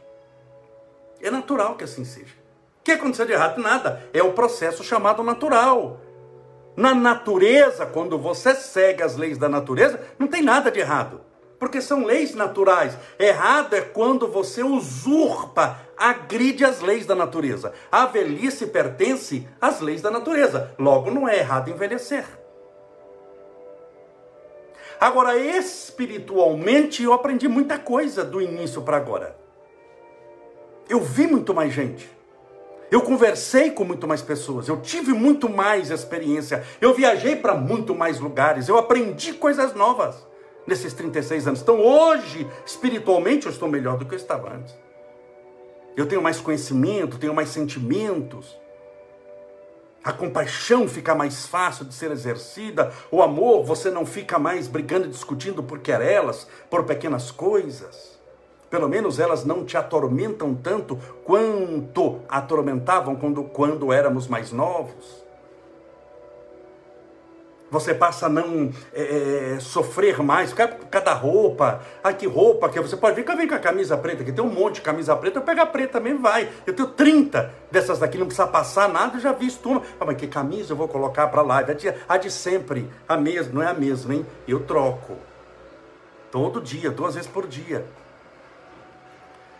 É 1.22 1.30
natural 1.30 1.78
que 1.78 1.84
assim 1.84 2.04
seja 2.04 2.43
que 2.84 2.92
aconteceu 2.92 3.24
de 3.24 3.32
errado? 3.32 3.60
Nada. 3.60 4.08
É 4.12 4.22
o 4.22 4.32
processo 4.32 4.84
chamado 4.84 5.22
natural. 5.22 6.00
Na 6.76 6.94
natureza, 6.94 7.86
quando 7.86 8.18
você 8.18 8.54
segue 8.54 9.02
as 9.02 9.16
leis 9.16 9.38
da 9.38 9.48
natureza, 9.48 10.00
não 10.18 10.26
tem 10.26 10.42
nada 10.42 10.70
de 10.70 10.80
errado. 10.80 11.22
Porque 11.58 11.80
são 11.80 12.04
leis 12.04 12.34
naturais. 12.34 12.98
Errado 13.18 13.74
é 13.74 13.80
quando 13.80 14.28
você 14.28 14.62
usurpa, 14.62 15.80
agride 15.96 16.64
as 16.64 16.80
leis 16.80 17.06
da 17.06 17.14
natureza. 17.14 17.72
A 17.90 18.04
velhice 18.04 18.66
pertence 18.66 19.48
às 19.58 19.80
leis 19.80 20.02
da 20.02 20.10
natureza. 20.10 20.74
Logo, 20.78 21.10
não 21.10 21.26
é 21.26 21.38
errado 21.38 21.70
envelhecer. 21.70 22.26
Agora, 25.00 25.36
espiritualmente, 25.38 27.02
eu 27.02 27.12
aprendi 27.12 27.48
muita 27.48 27.78
coisa 27.78 28.24
do 28.24 28.42
início 28.42 28.82
para 28.82 28.96
agora. 28.96 29.36
Eu 30.88 31.00
vi 31.00 31.26
muito 31.26 31.54
mais 31.54 31.72
gente. 31.72 32.14
Eu 32.94 33.02
conversei 33.02 33.72
com 33.72 33.82
muito 33.82 34.06
mais 34.06 34.22
pessoas, 34.22 34.68
eu 34.68 34.80
tive 34.80 35.12
muito 35.12 35.48
mais 35.48 35.90
experiência, 35.90 36.62
eu 36.80 36.94
viajei 36.94 37.34
para 37.34 37.52
muito 37.52 37.92
mais 37.92 38.20
lugares, 38.20 38.68
eu 38.68 38.78
aprendi 38.78 39.32
coisas 39.32 39.74
novas 39.74 40.24
nesses 40.64 40.94
36 40.94 41.48
anos. 41.48 41.60
Então 41.60 41.80
hoje, 41.80 42.48
espiritualmente, 42.64 43.46
eu 43.46 43.50
estou 43.50 43.68
melhor 43.68 43.98
do 43.98 44.04
que 44.04 44.14
eu 44.14 44.16
estava 44.16 44.54
antes. 44.54 44.78
Eu 45.96 46.06
tenho 46.06 46.22
mais 46.22 46.38
conhecimento, 46.38 47.18
tenho 47.18 47.34
mais 47.34 47.48
sentimentos. 47.48 48.56
A 50.04 50.12
compaixão 50.12 50.86
fica 50.86 51.16
mais 51.16 51.46
fácil 51.46 51.86
de 51.86 51.94
ser 51.94 52.12
exercida. 52.12 52.92
O 53.10 53.20
amor, 53.20 53.64
você 53.64 53.90
não 53.90 54.06
fica 54.06 54.38
mais 54.38 54.68
brigando 54.68 55.06
e 55.06 55.10
discutindo 55.10 55.64
por 55.64 55.80
querelas, 55.80 56.46
por 56.70 56.84
pequenas 56.84 57.32
coisas. 57.32 58.14
Pelo 58.75 58.88
menos 58.88 59.21
elas 59.21 59.45
não 59.45 59.64
te 59.64 59.76
atormentam 59.76 60.52
tanto 60.52 60.99
quanto 61.23 62.19
atormentavam 62.28 63.14
quando, 63.14 63.45
quando 63.45 63.93
éramos 63.93 64.26
mais 64.26 64.50
novos. 64.50 65.25
Você 67.71 67.95
passa 67.95 68.26
a 68.26 68.28
não 68.28 68.73
é, 68.93 69.52
é 69.54 69.61
sofrer 69.61 70.21
mais, 70.25 70.52
cada 70.52 71.12
roupa, 71.12 71.83
ai 72.02 72.14
que 72.14 72.26
roupa 72.26 72.69
que 72.69 72.81
você 72.81 72.97
pode 72.97 73.21
eu 73.21 73.37
venho 73.37 73.49
com 73.49 73.54
a 73.54 73.61
camisa 73.61 73.97
preta, 73.97 74.25
que 74.25 74.33
tem 74.33 74.45
um 74.45 74.52
monte 74.52 74.76
de 74.76 74.81
camisa 74.81 75.14
preta, 75.14 75.38
eu 75.38 75.43
pego 75.43 75.61
a 75.61 75.66
preta 75.66 76.00
também 76.00 76.19
vai. 76.19 76.50
Eu 76.66 76.75
tenho 76.75 76.88
30 76.88 77.54
dessas 77.71 78.00
daqui, 78.00 78.19
não 78.19 78.26
precisa 78.26 78.49
passar 78.49 78.88
nada, 78.88 79.19
eu 79.19 79.21
já 79.21 79.31
visto 79.31 79.69
uma. 79.69 79.83
Ah, 80.00 80.04
mas 80.04 80.16
que 80.16 80.26
camisa 80.26 80.73
eu 80.73 80.76
vou 80.76 80.88
colocar 80.88 81.28
para 81.28 81.43
lá? 81.43 81.59
A 81.61 81.73
de, 81.73 81.95
a 82.09 82.16
de 82.16 82.28
sempre, 82.28 82.90
a 83.09 83.16
mesma, 83.16 83.54
não 83.54 83.62
é 83.62 83.69
a 83.69 83.75
mesma, 83.75 84.14
hein? 84.14 84.26
Eu 84.49 84.64
troco. 84.64 85.16
Todo 86.33 86.61
dia, 86.61 86.90
duas 86.90 87.14
vezes 87.14 87.31
por 87.31 87.47
dia 87.47 87.87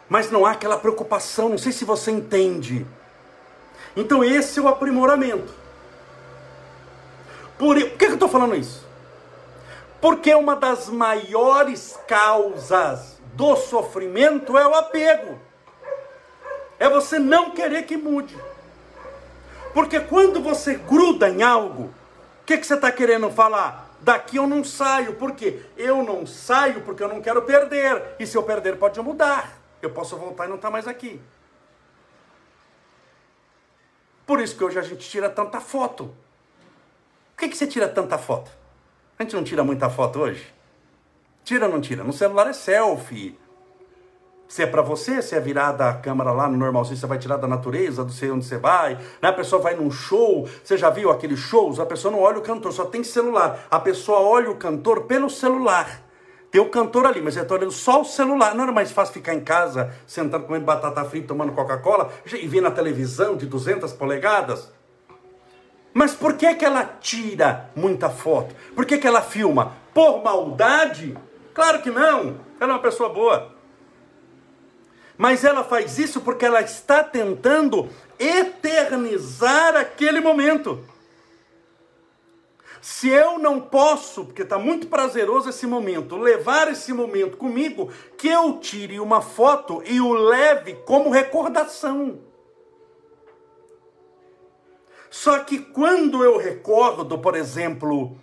mas 0.09 0.31
não 0.31 0.45
há 0.45 0.53
aquela 0.53 0.77
preocupação, 0.77 1.49
não 1.49 1.59
sei 1.59 1.73
se 1.73 1.85
você 1.85 2.11
entende. 2.11 2.87
Então 3.97 4.23
esse 4.25 4.59
é 4.59 4.63
o 4.63 4.69
aprimoramento. 4.69 5.53
Por, 7.59 7.81
por 7.81 7.99
que, 7.99 8.05
eu 8.07 8.15
estou 8.15 8.29
falando 8.29 8.57
isso? 8.57 8.85
Porque 10.01 10.35
uma 10.35 10.57
das 10.57 10.89
maiores 10.89 11.99
causas 12.07 13.19
do 13.35 13.57
sofrimento 13.57 14.59
é 14.59 14.67
o 14.67 14.75
apego. 14.75 15.39
É 16.79 16.89
você 16.89 17.19
não 17.19 17.53
querer 17.53 17.85
que 17.85 17.97
mude. 17.97 18.37
Porque 19.73 19.99
quando 20.01 20.41
você 20.41 20.75
gruda 20.75 21.29
em 21.29 21.43
algo, 21.43 21.85
o 21.85 22.45
que, 22.45 22.59
que 22.59 22.67
você 22.67 22.75
está 22.75 22.93
querendo 22.93 23.31
falar? 23.31 23.97
Daqui 24.01 24.37
eu 24.37 24.47
não 24.47 24.63
saio. 24.63 25.15
Por 25.15 25.33
quê? 25.33 25.63
Eu 25.77 26.03
não 26.03 26.27
saio 26.27 26.83
porque 26.83 27.03
eu 27.03 27.09
não 27.09 27.23
quero 27.23 27.43
perder. 27.43 28.17
E 28.19 28.27
se 28.27 28.37
eu 28.37 28.43
perder, 28.43 28.77
pode 28.77 29.01
mudar 29.01 29.64
eu 29.85 29.91
posso 29.91 30.17
voltar 30.17 30.47
e 30.47 30.49
não 30.49 30.57
estar 30.57 30.69
tá 30.69 30.73
mais 30.73 30.87
aqui. 30.87 31.21
Por 34.27 34.41
isso 34.41 34.57
que 34.57 34.65
hoje 34.65 34.79
a 34.79 34.83
gente 34.83 35.09
tira 35.09 35.29
tanta 35.29 35.61
foto. 35.61 36.15
Por 37.35 37.41
que, 37.41 37.49
que 37.49 37.57
você 37.57 37.67
tira 37.67 37.89
tanta 37.89 38.17
foto? 38.17 38.51
A 39.19 39.23
gente 39.23 39.35
não 39.37 39.45
tira 39.45 39.63
muita 39.63 39.91
foto 39.91 40.21
hoje? 40.21 40.53
Tira 41.45 41.67
ou 41.67 41.73
não 41.73 41.81
tira? 41.81 42.03
No 42.03 42.13
celular 42.13 42.49
é 42.49 42.53
selfie. 42.53 43.39
Se 44.47 44.63
é 44.63 44.67
para 44.67 44.83
você, 44.83 45.21
se 45.21 45.35
é 45.35 45.41
virada 45.41 45.89
a 45.89 45.95
câmera 45.95 46.31
lá 46.31 46.49
no 46.49 46.57
normalzinho, 46.57 46.97
você 46.97 47.07
vai 47.07 47.19
tirar 47.19 47.39
da 47.39 47.49
natureza, 47.49 48.05
do 48.05 48.13
sei 48.13 48.31
onde 48.31 48.45
você 48.45 48.57
vai. 48.57 48.95
Né? 49.21 49.29
A 49.29 49.33
pessoa 49.33 49.61
vai 49.61 49.75
num 49.75 49.91
show, 49.91 50.49
você 50.63 50.77
já 50.77 50.91
viu 50.91 51.11
aqueles 51.11 51.39
shows? 51.39 51.81
A 51.81 51.87
pessoa 51.87 52.13
não 52.13 52.21
olha 52.21 52.39
o 52.39 52.43
cantor, 52.43 52.73
só 52.73 52.85
tem 52.85 53.03
celular. 53.03 53.67
A 53.71 53.81
pessoa 53.81 54.21
olha 54.21 54.51
o 54.51 54.57
cantor 54.57 55.05
pelo 55.05 55.29
celular. 55.29 56.04
Tem 56.55 56.61
o 56.61 56.69
cantor 56.69 57.05
ali, 57.05 57.21
mas 57.21 57.37
eu 57.37 57.43
estou 57.43 57.59
olhando 57.59 57.73
só 57.73 58.03
o 58.03 58.05
celular. 58.05 58.55
Não 58.55 58.63
era 58.63 58.71
mais 58.71 58.93
fácil 58.93 59.13
ficar 59.13 59.35
em 59.35 59.41
casa, 59.41 59.93
sentado 60.07 60.45
comendo 60.45 60.65
batata 60.65 61.05
frita, 61.05 61.27
tomando 61.27 61.51
Coca-Cola, 61.51 62.13
e 62.33 62.47
ver 62.47 62.61
na 62.61 62.71
televisão 62.71 63.37
de 63.37 63.45
200 63.45 63.93
polegadas? 63.95 64.73
Mas 65.93 66.15
por 66.15 66.35
que, 66.35 66.55
que 66.55 66.65
ela 66.65 66.85
tira 66.85 67.69
muita 67.75 68.09
foto? 68.09 68.55
Por 68.73 68.87
que, 68.87 68.99
que 68.99 69.07
ela 69.09 69.21
filma? 69.21 69.73
Por 69.93 70.23
maldade? 70.23 71.19
Claro 71.53 71.83
que 71.83 71.91
não. 71.91 72.37
Ela 72.61 72.71
é 72.71 72.75
uma 72.77 72.79
pessoa 72.79 73.09
boa. 73.09 73.51
Mas 75.19 75.43
ela 75.43 75.65
faz 75.65 75.99
isso 75.99 76.21
porque 76.21 76.45
ela 76.45 76.61
está 76.61 77.03
tentando 77.03 77.89
eternizar 78.17 79.75
aquele 79.75 80.21
momento. 80.21 80.85
Se 82.85 83.09
eu 83.09 83.39
não 83.39 83.63
posso, 83.63 84.27
porque 84.27 84.43
está 84.43 84.59
muito 84.59 84.89
prazeroso 84.89 85.49
esse 85.49 85.67
momento, 85.67 86.19
levar 86.19 86.71
esse 86.71 86.93
momento 86.93 87.39
comigo, 87.39 87.91
que 88.19 88.29
eu 88.29 88.59
tire 88.59 89.01
uma 89.01 89.23
foto 89.23 89.83
e 89.87 90.03
o 90.03 90.13
leve 90.13 90.75
como 90.85 91.09
recordação. 91.09 92.19
Só 95.09 95.39
que 95.39 95.61
quando 95.61 96.23
eu 96.23 96.37
recordo, 96.37 97.19
por 97.19 97.35
exemplo, 97.35 98.19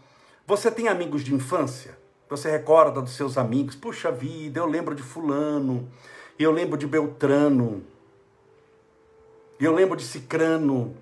você 0.46 0.70
tem 0.70 0.88
amigos 0.88 1.24
de 1.24 1.34
infância? 1.34 1.98
Você 2.30 2.52
recorda 2.52 3.02
dos 3.02 3.16
seus 3.16 3.40
amigos? 3.40 3.76
Puxa 3.76 4.12
vida, 4.12 4.60
eu 4.60 4.68
lembro 4.68 4.94
de 4.94 5.02
Fulano, 5.02 5.92
eu 6.38 6.52
lembro 6.52 6.78
de 6.78 6.86
Beltrano, 6.86 7.84
eu 9.60 9.74
lembro 9.74 9.98
de 9.98 10.04
Cicrano. 10.04 10.96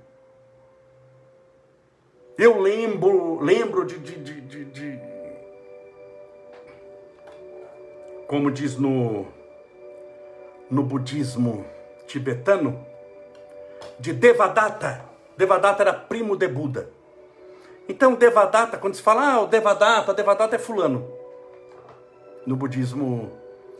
Eu 2.39 2.58
lembro, 2.58 3.41
lembro 3.41 3.84
de, 3.86 4.00
de, 4.00 4.15
de, 4.15 4.63
de, 4.63 5.00
como 8.27 8.50
diz 8.50 8.77
no, 8.77 9.27
no 10.72 10.81
budismo 10.81 11.65
tibetano, 12.08 12.88
de 14.00 14.13
Devadatta. 14.13 15.03
Devadatta 15.36 15.84
era 15.84 15.93
primo 15.93 16.38
de 16.38 16.48
Buda. 16.48 16.89
Então, 17.89 18.15
Devadatta, 18.15 18.77
quando 18.77 18.96
se 18.96 19.01
fala, 19.01 19.34
ah, 19.34 19.41
o 19.41 19.48
Devadatta, 19.48 20.13
Devadatta 20.13 20.55
é 20.55 20.60
fulano. 20.60 21.12
No 22.48 22.55
budismo 22.55 23.34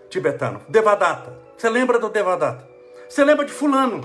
tibetano. 0.10 0.60
Devadatta. 0.68 1.34
Você 1.56 1.70
lembra 1.70 1.98
do 1.98 2.10
Devadatta? 2.10 2.68
Você 3.08 3.24
lembra 3.24 3.46
de 3.46 3.54
fulano. 3.54 4.02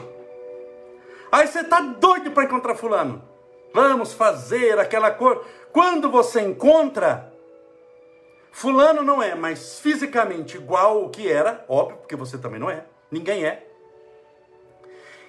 Aí 1.32 1.44
você 1.44 1.64
tá 1.64 1.80
doido 1.80 2.30
para 2.30 2.44
encontrar 2.44 2.76
fulano. 2.76 3.33
Vamos 3.74 4.12
fazer 4.12 4.78
aquela 4.78 5.10
cor. 5.10 5.44
Quando 5.72 6.08
você 6.08 6.40
encontra, 6.40 7.34
Fulano 8.52 9.02
não 9.02 9.20
é, 9.20 9.34
mas 9.34 9.80
fisicamente 9.80 10.56
igual 10.56 11.04
o 11.04 11.10
que 11.10 11.28
era, 11.28 11.64
óbvio, 11.68 11.96
porque 11.96 12.14
você 12.14 12.38
também 12.38 12.60
não 12.60 12.70
é, 12.70 12.84
ninguém 13.10 13.44
é. 13.44 13.66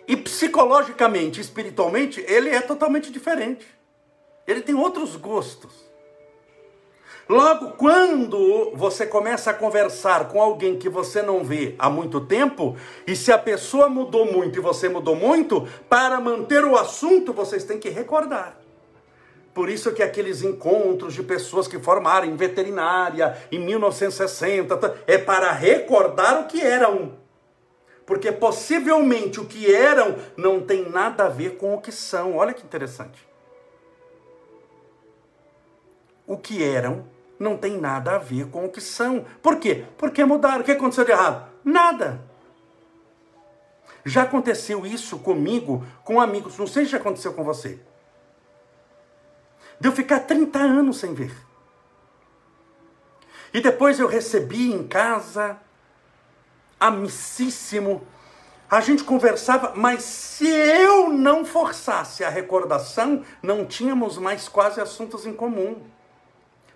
E 0.07 0.15
psicologicamente, 0.15 1.41
espiritualmente, 1.41 2.23
ele 2.27 2.49
é 2.49 2.61
totalmente 2.61 3.11
diferente. 3.11 3.67
Ele 4.45 4.61
tem 4.61 4.75
outros 4.75 5.15
gostos. 5.15 5.84
Logo, 7.27 7.71
quando 7.71 8.71
você 8.75 9.05
começa 9.05 9.49
a 9.49 9.53
conversar 9.53 10.27
com 10.27 10.39
alguém 10.39 10.77
que 10.77 10.87
você 10.87 11.23
não 11.23 11.43
vê 11.43 11.73
há 11.79 11.89
muito 11.89 12.21
tempo, 12.21 12.77
e 13.07 13.15
se 13.15 13.31
a 13.31 13.37
pessoa 13.37 13.89
mudou 13.89 14.31
muito 14.31 14.59
e 14.59 14.61
você 14.61 14.87
mudou 14.87 15.15
muito, 15.15 15.67
para 15.89 16.19
manter 16.21 16.63
o 16.63 16.77
assunto, 16.77 17.33
vocês 17.33 17.63
têm 17.63 17.79
que 17.79 17.89
recordar. 17.89 18.59
Por 19.55 19.69
isso 19.69 19.91
que 19.91 20.03
aqueles 20.03 20.43
encontros 20.43 21.15
de 21.15 21.23
pessoas 21.23 21.67
que 21.67 21.79
formaram 21.79 22.27
em 22.27 22.35
veterinária 22.35 23.35
em 23.51 23.57
1960 23.57 25.03
é 25.07 25.17
para 25.17 25.51
recordar 25.51 26.41
o 26.41 26.45
que 26.45 26.61
eram. 26.61 27.13
Porque 28.05 28.31
possivelmente 28.31 29.39
o 29.39 29.45
que 29.45 29.73
eram 29.73 30.15
não 30.37 30.61
tem 30.61 30.87
nada 30.87 31.25
a 31.25 31.29
ver 31.29 31.57
com 31.57 31.73
o 31.73 31.81
que 31.81 31.91
são. 31.91 32.35
Olha 32.35 32.53
que 32.53 32.63
interessante. 32.63 33.27
O 36.27 36.37
que 36.37 36.61
eram 36.63 37.14
não 37.39 37.57
tem 37.57 37.77
nada 37.77 38.15
a 38.15 38.17
ver 38.17 38.47
com 38.47 38.65
o 38.65 38.69
que 38.69 38.81
são. 38.81 39.25
Por 39.41 39.57
quê? 39.57 39.85
Porque 39.97 40.23
mudaram. 40.23 40.61
O 40.61 40.63
que 40.63 40.71
aconteceu 40.71 41.05
de 41.05 41.11
errado? 41.11 41.49
Nada. 41.63 42.21
Já 44.05 44.23
aconteceu 44.23 44.85
isso 44.85 45.17
comigo, 45.19 45.85
com 46.03 46.21
amigos. 46.21 46.57
Não 46.57 46.67
sei 46.67 46.85
se 46.85 46.91
já 46.91 46.97
aconteceu 46.97 47.33
com 47.33 47.43
você. 47.43 47.79
De 49.79 49.87
eu 49.87 49.91
ficar 49.91 50.21
30 50.21 50.59
anos 50.59 50.97
sem 50.97 51.13
ver. 51.13 51.35
E 53.53 53.61
depois 53.61 53.99
eu 53.99 54.07
recebi 54.07 54.71
em 54.71 54.87
casa, 54.87 55.57
amicíssimo, 56.79 58.05
a 58.69 58.81
gente 58.81 59.03
conversava, 59.03 59.73
mas 59.75 60.03
se 60.03 60.47
eu 60.47 61.09
não 61.09 61.45
forçasse 61.45 62.23
a 62.23 62.29
recordação, 62.29 63.23
não 63.41 63.65
tínhamos 63.65 64.17
mais 64.17 64.49
quase 64.49 64.81
assuntos 64.81 65.25
em 65.25 65.33
comum. 65.33 65.81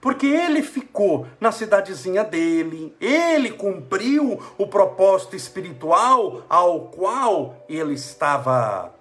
Porque 0.02 0.28
ele 0.28 0.62
ficou 0.62 1.28
na 1.40 1.52
cidadezinha 1.52 2.24
dele, 2.24 2.96
ele 3.02 3.52
cumpriu 3.52 4.40
o 4.58 4.68
propósito 4.68 5.36
espiritual 5.36 6.44
ao 6.48 6.88
qual 6.88 7.66
ele 7.68 7.94
estava 7.94 8.94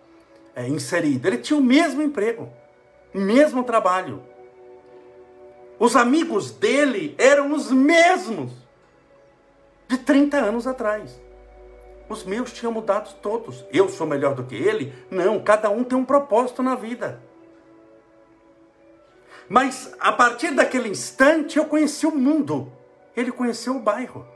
é, 0.56 0.66
inserido. 0.66 1.26
Ele 1.26 1.38
tinha 1.38 1.58
o 1.58 1.62
mesmo 1.62 2.02
emprego, 2.02 2.48
o 3.14 3.18
mesmo 3.18 3.62
trabalho. 3.62 4.22
Os 5.78 5.94
amigos 5.94 6.50
dele 6.50 7.14
eram 7.16 7.52
os 7.52 7.70
mesmos 7.70 8.50
de 9.86 9.96
30 9.98 10.36
anos 10.36 10.66
atrás. 10.66 11.20
Os 12.08 12.24
meus 12.24 12.52
tinham 12.52 12.72
mudado 12.72 13.14
todos. 13.22 13.64
Eu 13.72 13.88
sou 13.88 14.06
melhor 14.06 14.34
do 14.34 14.42
que 14.42 14.56
ele? 14.56 14.92
Não, 15.08 15.38
cada 15.38 15.70
um 15.70 15.84
tem 15.84 15.96
um 15.96 16.04
propósito 16.04 16.62
na 16.62 16.74
vida. 16.74 17.20
Mas 19.48 19.94
a 19.98 20.12
partir 20.12 20.50
daquele 20.50 20.88
instante 20.88 21.58
eu 21.58 21.64
conheci 21.64 22.06
o 22.06 22.14
mundo. 22.14 22.70
Ele 23.16 23.32
conheceu 23.32 23.76
o 23.76 23.80
bairro. 23.80 24.26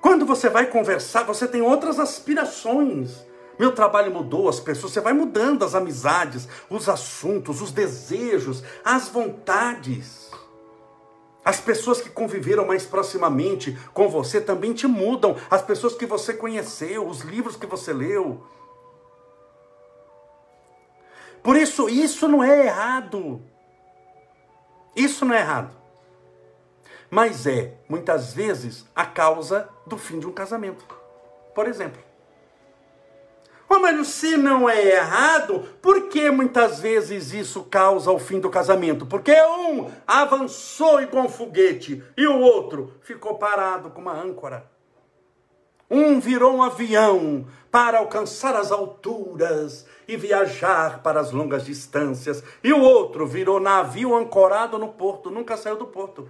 Quando 0.00 0.26
você 0.26 0.48
vai 0.48 0.66
conversar, 0.66 1.24
você 1.24 1.46
tem 1.46 1.62
outras 1.62 1.98
aspirações. 1.98 3.24
Meu 3.58 3.72
trabalho 3.72 4.12
mudou, 4.12 4.48
as 4.48 4.58
pessoas, 4.58 4.92
você 4.92 5.00
vai 5.00 5.12
mudando 5.12 5.64
as 5.64 5.74
amizades, 5.74 6.48
os 6.68 6.88
assuntos, 6.88 7.60
os 7.62 7.70
desejos, 7.70 8.62
as 8.84 9.08
vontades. 9.08 10.30
As 11.44 11.60
pessoas 11.60 12.00
que 12.00 12.08
conviveram 12.08 12.66
mais 12.66 12.84
proximamente 12.84 13.78
com 13.92 14.08
você 14.08 14.40
também 14.40 14.72
te 14.72 14.86
mudam. 14.86 15.36
As 15.50 15.62
pessoas 15.62 15.94
que 15.94 16.06
você 16.06 16.32
conheceu, 16.32 17.06
os 17.06 17.20
livros 17.20 17.54
que 17.54 17.66
você 17.66 17.92
leu, 17.92 18.42
por 21.44 21.56
isso, 21.56 21.90
isso 21.90 22.26
não 22.26 22.42
é 22.42 22.68
errado. 22.68 23.42
Isso 24.96 25.26
não 25.26 25.34
é 25.34 25.40
errado. 25.40 25.76
Mas 27.10 27.46
é, 27.46 27.74
muitas 27.86 28.32
vezes, 28.32 28.86
a 28.96 29.04
causa 29.04 29.68
do 29.86 29.98
fim 29.98 30.18
de 30.18 30.26
um 30.26 30.32
casamento. 30.32 30.82
Por 31.54 31.68
exemplo. 31.68 32.02
Oh, 33.68 33.78
mas 33.78 34.08
se 34.08 34.38
não 34.38 34.70
é 34.70 34.86
errado, 34.86 35.68
por 35.82 36.08
que 36.08 36.30
muitas 36.30 36.80
vezes 36.80 37.34
isso 37.34 37.64
causa 37.64 38.10
o 38.10 38.18
fim 38.18 38.40
do 38.40 38.48
casamento? 38.48 39.04
Porque 39.04 39.34
um 39.42 39.90
avançou 40.06 41.02
igual 41.02 41.26
um 41.26 41.28
foguete 41.28 42.02
e 42.16 42.26
o 42.26 42.40
outro 42.40 42.94
ficou 43.02 43.34
parado 43.34 43.90
com 43.90 44.00
uma 44.00 44.18
âncora. 44.18 44.73
Um 45.94 46.18
virou 46.18 46.52
um 46.52 46.60
avião 46.60 47.46
para 47.70 47.98
alcançar 47.98 48.56
as 48.56 48.72
alturas 48.72 49.86
e 50.08 50.16
viajar 50.16 51.04
para 51.04 51.20
as 51.20 51.30
longas 51.30 51.64
distâncias, 51.64 52.42
e 52.64 52.72
o 52.72 52.80
outro 52.80 53.28
virou 53.28 53.60
navio 53.60 54.16
ancorado 54.16 54.76
no 54.76 54.88
porto, 54.88 55.30
nunca 55.30 55.56
saiu 55.56 55.76
do 55.76 55.86
porto. 55.86 56.28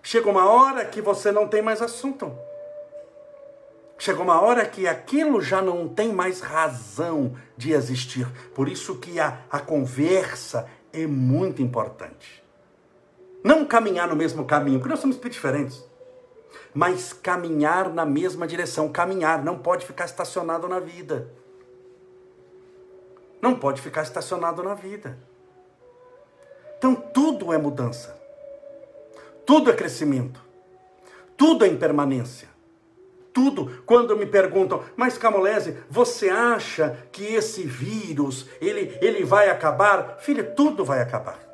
Chega 0.00 0.30
uma 0.30 0.48
hora 0.48 0.84
que 0.84 1.02
você 1.02 1.32
não 1.32 1.48
tem 1.48 1.60
mais 1.60 1.82
assunto. 1.82 2.32
Chega 3.98 4.22
uma 4.22 4.40
hora 4.40 4.64
que 4.64 4.86
aquilo 4.86 5.40
já 5.40 5.60
não 5.60 5.88
tem 5.88 6.12
mais 6.12 6.40
razão 6.40 7.34
de 7.56 7.72
existir. 7.72 8.28
Por 8.54 8.68
isso 8.68 8.94
que 8.94 9.18
a, 9.18 9.40
a 9.50 9.58
conversa 9.58 10.70
é 10.92 11.04
muito 11.04 11.60
importante. 11.60 12.44
Não 13.42 13.64
caminhar 13.64 14.06
no 14.06 14.14
mesmo 14.14 14.44
caminho, 14.44 14.78
porque 14.78 14.90
nós 14.90 15.00
somos 15.00 15.18
diferentes 15.18 15.87
mas 16.74 17.12
caminhar 17.12 17.92
na 17.92 18.04
mesma 18.04 18.46
direção. 18.46 18.88
Caminhar, 18.90 19.44
não 19.44 19.58
pode 19.58 19.86
ficar 19.86 20.04
estacionado 20.04 20.68
na 20.68 20.80
vida. 20.80 21.30
Não 23.40 23.54
pode 23.54 23.80
ficar 23.80 24.02
estacionado 24.02 24.62
na 24.62 24.74
vida. 24.74 25.18
Então 26.76 26.94
tudo 26.94 27.52
é 27.52 27.58
mudança. 27.58 28.18
Tudo 29.46 29.70
é 29.70 29.74
crescimento. 29.74 30.40
Tudo 31.36 31.64
é 31.64 31.68
impermanência. 31.68 32.48
Tudo, 33.32 33.82
quando 33.86 34.16
me 34.16 34.26
perguntam, 34.26 34.82
mas 34.96 35.16
Camolese, 35.16 35.76
você 35.88 36.28
acha 36.28 36.98
que 37.12 37.24
esse 37.24 37.62
vírus, 37.62 38.48
ele, 38.60 38.98
ele 39.00 39.24
vai 39.24 39.48
acabar? 39.48 40.18
Filha, 40.18 40.42
tudo 40.42 40.84
vai 40.84 41.00
acabar. 41.00 41.47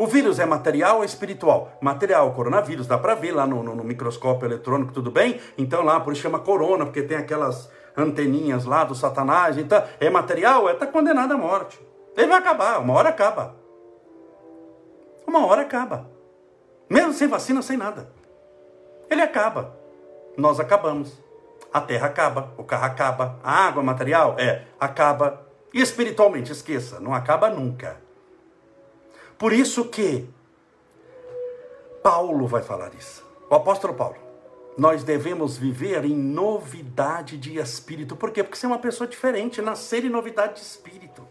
O 0.00 0.06
vírus 0.06 0.38
é 0.38 0.46
material 0.46 0.96
ou 0.96 1.04
espiritual? 1.04 1.76
Material, 1.78 2.32
coronavírus, 2.32 2.86
dá 2.86 2.96
para 2.96 3.14
ver 3.14 3.32
lá 3.32 3.46
no, 3.46 3.62
no, 3.62 3.74
no, 3.74 3.84
microscópio 3.84 4.46
eletrônico, 4.46 4.94
tudo 4.94 5.10
bem? 5.10 5.38
Então 5.58 5.84
lá, 5.84 6.00
por 6.00 6.14
isso 6.14 6.22
chama 6.22 6.38
corona, 6.38 6.86
porque 6.86 7.02
tem 7.02 7.18
aquelas, 7.18 7.70
anteninhas 7.94 8.64
lá 8.64 8.82
do 8.82 8.94
Satanás, 8.94 9.58
então 9.58 9.84
é 10.00 10.08
material, 10.08 10.70
é 10.70 10.72
está 10.72 10.86
condenado 10.86 11.32
à 11.32 11.36
morte. 11.36 11.78
Ele 12.16 12.28
vai 12.28 12.38
acabar, 12.38 12.78
uma 12.78 12.94
hora 12.94 13.10
acaba. 13.10 13.54
Uma 15.26 15.44
hora 15.44 15.60
acaba. 15.60 16.08
Mesmo 16.88 17.12
sem 17.12 17.28
vacina, 17.28 17.60
sem 17.60 17.76
nada. 17.76 18.10
Ele 19.10 19.20
acaba. 19.20 19.76
Nós 20.34 20.58
acabamos. 20.58 21.22
A 21.70 21.78
terra 21.78 22.06
acaba, 22.06 22.54
o 22.56 22.64
carro 22.64 22.86
acaba, 22.86 23.38
a 23.44 23.66
água 23.66 23.82
material 23.82 24.34
é, 24.38 24.62
acaba. 24.80 25.46
E 25.74 25.82
espiritualmente, 25.82 26.50
esqueça, 26.50 26.98
não 27.00 27.12
acaba 27.12 27.50
nunca. 27.50 28.08
Por 29.40 29.54
isso 29.54 29.86
que 29.86 30.28
Paulo 32.02 32.46
vai 32.46 32.62
falar 32.62 32.92
isso. 32.94 33.26
O 33.48 33.54
apóstolo 33.54 33.94
Paulo. 33.94 34.18
Nós 34.76 35.02
devemos 35.02 35.56
viver 35.56 36.04
em 36.04 36.14
novidade 36.14 37.38
de 37.38 37.58
espírito. 37.58 38.14
Por 38.14 38.32
quê? 38.32 38.44
Porque 38.44 38.58
você 38.58 38.66
é 38.66 38.68
uma 38.68 38.78
pessoa 38.78 39.08
diferente, 39.08 39.62
nascer 39.62 40.04
em 40.04 40.10
novidade 40.10 40.56
de 40.56 40.60
espírito. 40.60 41.26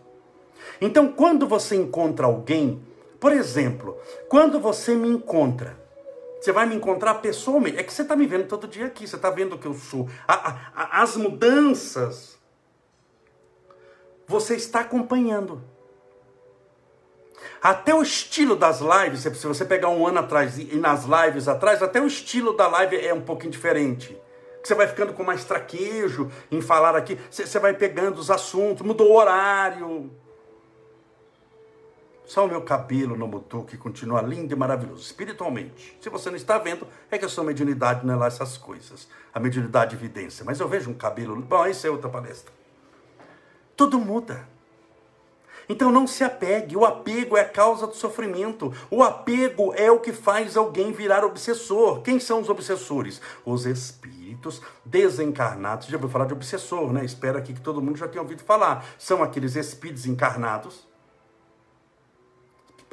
Então, 0.81 1.11
quando 1.11 1.47
você 1.47 1.75
encontra 1.75 2.25
alguém, 2.25 2.83
por 3.19 3.31
exemplo, 3.31 3.95
quando 4.27 4.59
você 4.59 4.95
me 4.95 5.07
encontra, 5.07 5.77
você 6.41 6.51
vai 6.51 6.65
me 6.65 6.75
encontrar 6.75 7.13
pessoalmente. 7.15 7.77
É 7.77 7.83
que 7.83 7.93
você 7.93 8.01
está 8.01 8.15
me 8.15 8.25
vendo 8.25 8.47
todo 8.47 8.67
dia 8.67 8.87
aqui, 8.87 9.07
você 9.07 9.17
está 9.17 9.29
vendo 9.29 9.55
que 9.55 9.67
eu 9.67 9.75
sou. 9.75 10.09
A, 10.27 10.33
a, 10.73 11.03
as 11.03 11.15
mudanças, 11.15 12.39
você 14.27 14.55
está 14.55 14.79
acompanhando. 14.79 15.63
Até 17.61 17.93
o 17.93 18.01
estilo 18.01 18.55
das 18.55 18.79
lives, 18.79 19.21
se 19.21 19.47
você 19.47 19.65
pegar 19.65 19.89
um 19.89 20.07
ano 20.07 20.19
atrás 20.19 20.57
e 20.57 20.75
nas 20.75 21.05
lives 21.05 21.47
atrás, 21.47 21.83
até 21.83 22.01
o 22.01 22.07
estilo 22.07 22.55
da 22.55 22.67
live 22.67 22.97
é 22.97 23.13
um 23.13 23.21
pouquinho 23.21 23.51
diferente. 23.51 24.17
Você 24.63 24.75
vai 24.75 24.87
ficando 24.87 25.13
com 25.13 25.23
mais 25.23 25.43
traquejo 25.45 26.31
em 26.51 26.61
falar 26.61 26.95
aqui, 26.95 27.17
você 27.29 27.59
vai 27.59 27.73
pegando 27.73 28.19
os 28.19 28.29
assuntos, 28.29 28.85
mudou 28.85 29.09
o 29.09 29.15
horário. 29.15 30.11
Só 32.29 32.45
o 32.45 32.47
meu 32.47 32.61
cabelo 32.61 33.17
não 33.17 33.27
mudou, 33.27 33.63
que 33.63 33.75
continua 33.75 34.21
lindo 34.21 34.53
e 34.53 34.55
maravilhoso, 34.55 35.01
espiritualmente. 35.01 35.97
Se 35.99 36.09
você 36.09 36.29
não 36.29 36.37
está 36.37 36.59
vendo, 36.59 36.85
é 37.09 37.17
que 37.17 37.25
a 37.25 37.29
sua 37.29 37.43
mediunidade 37.43 38.05
não 38.05 38.13
é 38.13 38.17
lá 38.17 38.27
essas 38.27 38.55
coisas. 38.55 39.07
A 39.33 39.39
mediunidade 39.39 39.95
evidência. 39.95 40.45
Mas 40.45 40.59
eu 40.59 40.67
vejo 40.67 40.91
um 40.91 40.93
cabelo. 40.93 41.35
Bom, 41.41 41.65
isso 41.65 41.87
é 41.87 41.89
outra 41.89 42.07
palestra. 42.07 42.53
Tudo 43.75 43.97
muda. 43.97 44.47
Então 45.69 45.91
não 45.91 46.07
se 46.07 46.23
apegue. 46.23 46.75
O 46.75 46.83
apego 46.83 47.37
é 47.37 47.41
a 47.41 47.47
causa 47.47 47.85
do 47.85 47.95
sofrimento. 47.95 48.73
O 48.89 49.03
apego 49.03 49.71
é 49.75 49.91
o 49.91 49.99
que 49.99 50.11
faz 50.11 50.57
alguém 50.57 50.91
virar 50.91 51.23
obsessor. 51.23 52.01
Quem 52.01 52.19
são 52.19 52.41
os 52.41 52.49
obsessores? 52.49 53.21
Os 53.45 53.67
espíritos 53.67 54.63
desencarnados. 54.83 55.87
Já 55.87 55.97
ouviu 55.97 56.09
falar 56.09 56.25
de 56.25 56.33
obsessor, 56.33 56.91
né? 56.91 57.05
Espero 57.05 57.37
aqui 57.37 57.53
que 57.53 57.61
todo 57.61 57.83
mundo 57.83 57.97
já 57.97 58.07
tenha 58.07 58.23
ouvido 58.23 58.43
falar. 58.43 58.83
São 58.97 59.21
aqueles 59.21 59.55
espíritos 59.55 60.07
encarnados. 60.07 60.87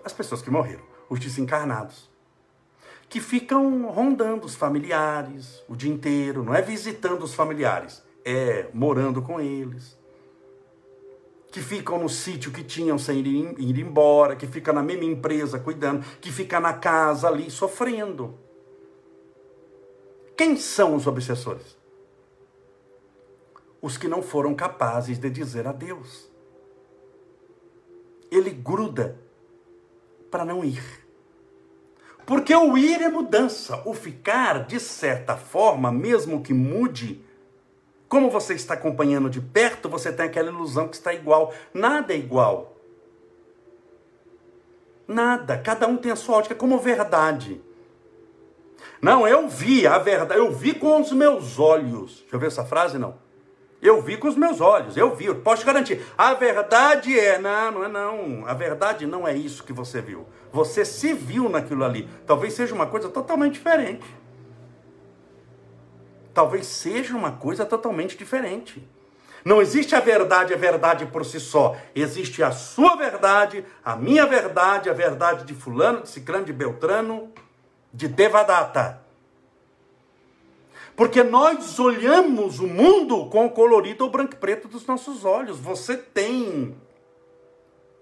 As 0.04 0.12
pessoas 0.12 0.42
que 0.42 0.50
morreram. 0.50 0.84
Os 1.08 1.18
desencarnados. 1.18 2.10
Que 3.08 3.20
ficam 3.20 3.86
rondando 3.86 4.44
os 4.44 4.54
familiares 4.54 5.64
o 5.66 5.74
dia 5.74 5.90
inteiro. 5.90 6.42
Não 6.42 6.54
é 6.54 6.60
visitando 6.60 7.22
os 7.22 7.32
familiares. 7.32 8.04
É 8.22 8.68
morando 8.74 9.22
com 9.22 9.40
eles 9.40 9.96
que 11.50 11.60
ficam 11.60 11.98
no 11.98 12.08
sítio 12.08 12.52
que 12.52 12.62
tinham 12.62 12.98
sem 12.98 13.20
ir, 13.20 13.54
ir 13.58 13.78
embora, 13.78 14.36
que 14.36 14.46
fica 14.46 14.72
na 14.72 14.82
mesma 14.82 15.04
empresa 15.04 15.58
cuidando, 15.58 16.04
que 16.20 16.30
fica 16.30 16.60
na 16.60 16.74
casa 16.74 17.28
ali 17.28 17.50
sofrendo. 17.50 18.38
Quem 20.36 20.56
são 20.56 20.94
os 20.94 21.06
obsessores? 21.06 21.76
Os 23.80 23.96
que 23.96 24.08
não 24.08 24.22
foram 24.22 24.54
capazes 24.54 25.18
de 25.18 25.30
dizer 25.30 25.66
adeus. 25.66 26.30
Ele 28.30 28.50
gruda 28.50 29.18
para 30.30 30.44
não 30.44 30.64
ir. 30.64 31.06
Porque 32.26 32.54
o 32.54 32.76
ir 32.76 33.00
é 33.00 33.08
mudança, 33.08 33.80
o 33.86 33.94
ficar, 33.94 34.66
de 34.66 34.80
certa 34.80 35.36
forma, 35.36 35.92
mesmo 35.92 36.42
que 36.42 36.52
mude, 36.52 37.24
como 38.08 38.30
você 38.30 38.54
está 38.54 38.74
acompanhando 38.74 39.28
de 39.28 39.40
perto, 39.40 39.88
você 39.88 40.12
tem 40.12 40.26
aquela 40.26 40.48
ilusão 40.48 40.88
que 40.88 40.96
está 40.96 41.12
igual. 41.12 41.52
Nada 41.74 42.12
é 42.12 42.16
igual. 42.16 42.76
Nada. 45.08 45.58
Cada 45.58 45.86
um 45.86 45.96
tem 45.96 46.12
a 46.12 46.16
sua 46.16 46.36
ótica 46.36 46.54
como 46.54 46.78
verdade. 46.78 47.60
Não, 49.00 49.26
eu 49.26 49.48
vi 49.48 49.86
a 49.86 49.98
verdade, 49.98 50.40
eu 50.40 50.52
vi 50.52 50.74
com 50.74 51.00
os 51.00 51.12
meus 51.12 51.58
olhos. 51.58 52.24
Já 52.30 52.36
ouviu 52.36 52.48
essa 52.48 52.64
frase? 52.64 52.98
Não. 52.98 53.16
Eu 53.82 54.00
vi 54.00 54.16
com 54.16 54.26
os 54.26 54.36
meus 54.36 54.60
olhos, 54.60 54.96
eu 54.96 55.14
vi, 55.14 55.26
eu 55.26 55.36
posso 55.36 55.64
garantir. 55.66 56.00
A 56.16 56.32
verdade 56.32 57.18
é, 57.18 57.38
não, 57.38 57.72
não 57.72 57.84
é 57.84 57.88
não. 57.88 58.46
A 58.46 58.54
verdade 58.54 59.06
não 59.06 59.28
é 59.28 59.36
isso 59.36 59.62
que 59.62 59.72
você 59.72 60.00
viu. 60.00 60.26
Você 60.50 60.84
se 60.84 61.12
viu 61.12 61.48
naquilo 61.48 61.84
ali. 61.84 62.08
Talvez 62.26 62.54
seja 62.54 62.74
uma 62.74 62.86
coisa 62.86 63.08
totalmente 63.08 63.54
diferente 63.54 64.02
talvez 66.36 66.66
seja 66.66 67.16
uma 67.16 67.32
coisa 67.32 67.64
totalmente 67.64 68.14
diferente. 68.14 68.86
Não 69.42 69.62
existe 69.62 69.94
a 69.94 70.00
verdade, 70.00 70.52
a 70.52 70.56
verdade 70.58 71.06
por 71.06 71.24
si 71.24 71.40
só. 71.40 71.74
Existe 71.94 72.42
a 72.42 72.50
sua 72.50 72.94
verdade, 72.94 73.64
a 73.82 73.96
minha 73.96 74.26
verdade, 74.26 74.90
a 74.90 74.92
verdade 74.92 75.46
de 75.46 75.54
fulano, 75.54 76.02
de 76.02 76.10
ciclano, 76.10 76.44
de 76.44 76.52
beltrano, 76.52 77.32
de 77.90 78.06
devadata. 78.06 79.00
Porque 80.94 81.22
nós 81.22 81.78
olhamos 81.78 82.60
o 82.60 82.66
mundo 82.66 83.30
com 83.30 83.46
o 83.46 83.50
colorido 83.50 84.04
ou 84.04 84.10
branco 84.10 84.34
e 84.34 84.36
preto 84.36 84.68
dos 84.68 84.86
nossos 84.86 85.24
olhos. 85.24 85.58
Você 85.58 85.96
tem 85.96 86.76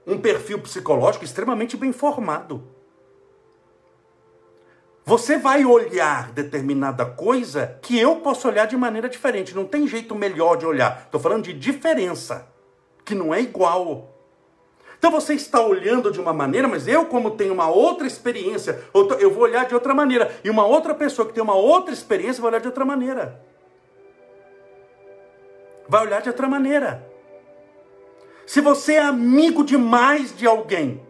um 0.04 0.18
perfil 0.18 0.58
psicológico 0.58 1.24
extremamente 1.24 1.76
bem 1.76 1.92
formado. 1.92 2.73
Você 5.06 5.36
vai 5.36 5.66
olhar 5.66 6.32
determinada 6.32 7.04
coisa 7.04 7.78
que 7.82 7.98
eu 7.98 8.16
posso 8.16 8.48
olhar 8.48 8.66
de 8.66 8.76
maneira 8.76 9.08
diferente. 9.08 9.54
Não 9.54 9.66
tem 9.66 9.86
jeito 9.86 10.14
melhor 10.14 10.56
de 10.56 10.64
olhar. 10.64 11.02
Estou 11.04 11.20
falando 11.20 11.44
de 11.44 11.52
diferença, 11.52 12.48
que 13.04 13.14
não 13.14 13.34
é 13.34 13.40
igual. 13.42 14.10
Então 14.98 15.10
você 15.10 15.34
está 15.34 15.60
olhando 15.60 16.10
de 16.10 16.18
uma 16.18 16.32
maneira, 16.32 16.66
mas 16.66 16.88
eu, 16.88 17.04
como 17.04 17.32
tenho 17.32 17.52
uma 17.52 17.68
outra 17.68 18.06
experiência, 18.06 18.82
eu 19.20 19.30
vou 19.30 19.42
olhar 19.42 19.66
de 19.66 19.74
outra 19.74 19.92
maneira. 19.92 20.34
E 20.42 20.48
uma 20.48 20.64
outra 20.64 20.94
pessoa 20.94 21.28
que 21.28 21.34
tem 21.34 21.42
uma 21.42 21.54
outra 21.54 21.92
experiência 21.92 22.40
vai 22.40 22.52
olhar 22.52 22.60
de 22.60 22.68
outra 22.68 22.86
maneira. 22.86 23.44
Vai 25.86 26.06
olhar 26.06 26.22
de 26.22 26.30
outra 26.30 26.48
maneira. 26.48 27.06
Se 28.46 28.62
você 28.62 28.94
é 28.94 29.02
amigo 29.02 29.62
demais 29.62 30.34
de 30.34 30.46
alguém, 30.46 31.02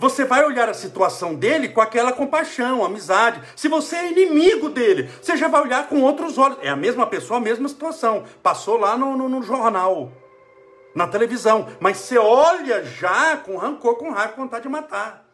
você 0.00 0.24
vai 0.24 0.42
olhar 0.44 0.66
a 0.66 0.74
situação 0.74 1.34
dele 1.34 1.68
com 1.68 1.80
aquela 1.80 2.10
compaixão, 2.10 2.82
amizade. 2.82 3.42
Se 3.54 3.68
você 3.68 3.96
é 3.96 4.10
inimigo 4.10 4.70
dele, 4.70 5.10
você 5.20 5.36
já 5.36 5.46
vai 5.46 5.60
olhar 5.60 5.86
com 5.88 6.00
outros 6.00 6.38
olhos. 6.38 6.58
É 6.62 6.70
a 6.70 6.76
mesma 6.76 7.06
pessoa, 7.06 7.36
a 7.36 7.42
mesma 7.42 7.68
situação. 7.68 8.24
Passou 8.42 8.78
lá 8.78 8.96
no, 8.96 9.14
no, 9.14 9.28
no 9.28 9.42
jornal, 9.42 10.10
na 10.94 11.06
televisão. 11.06 11.68
Mas 11.78 11.98
você 11.98 12.16
olha 12.16 12.82
já 12.82 13.36
com 13.36 13.58
rancor, 13.58 13.96
com 13.96 14.10
raiva, 14.10 14.32
com 14.32 14.42
vontade 14.42 14.62
de 14.62 14.70
matar. 14.70 15.26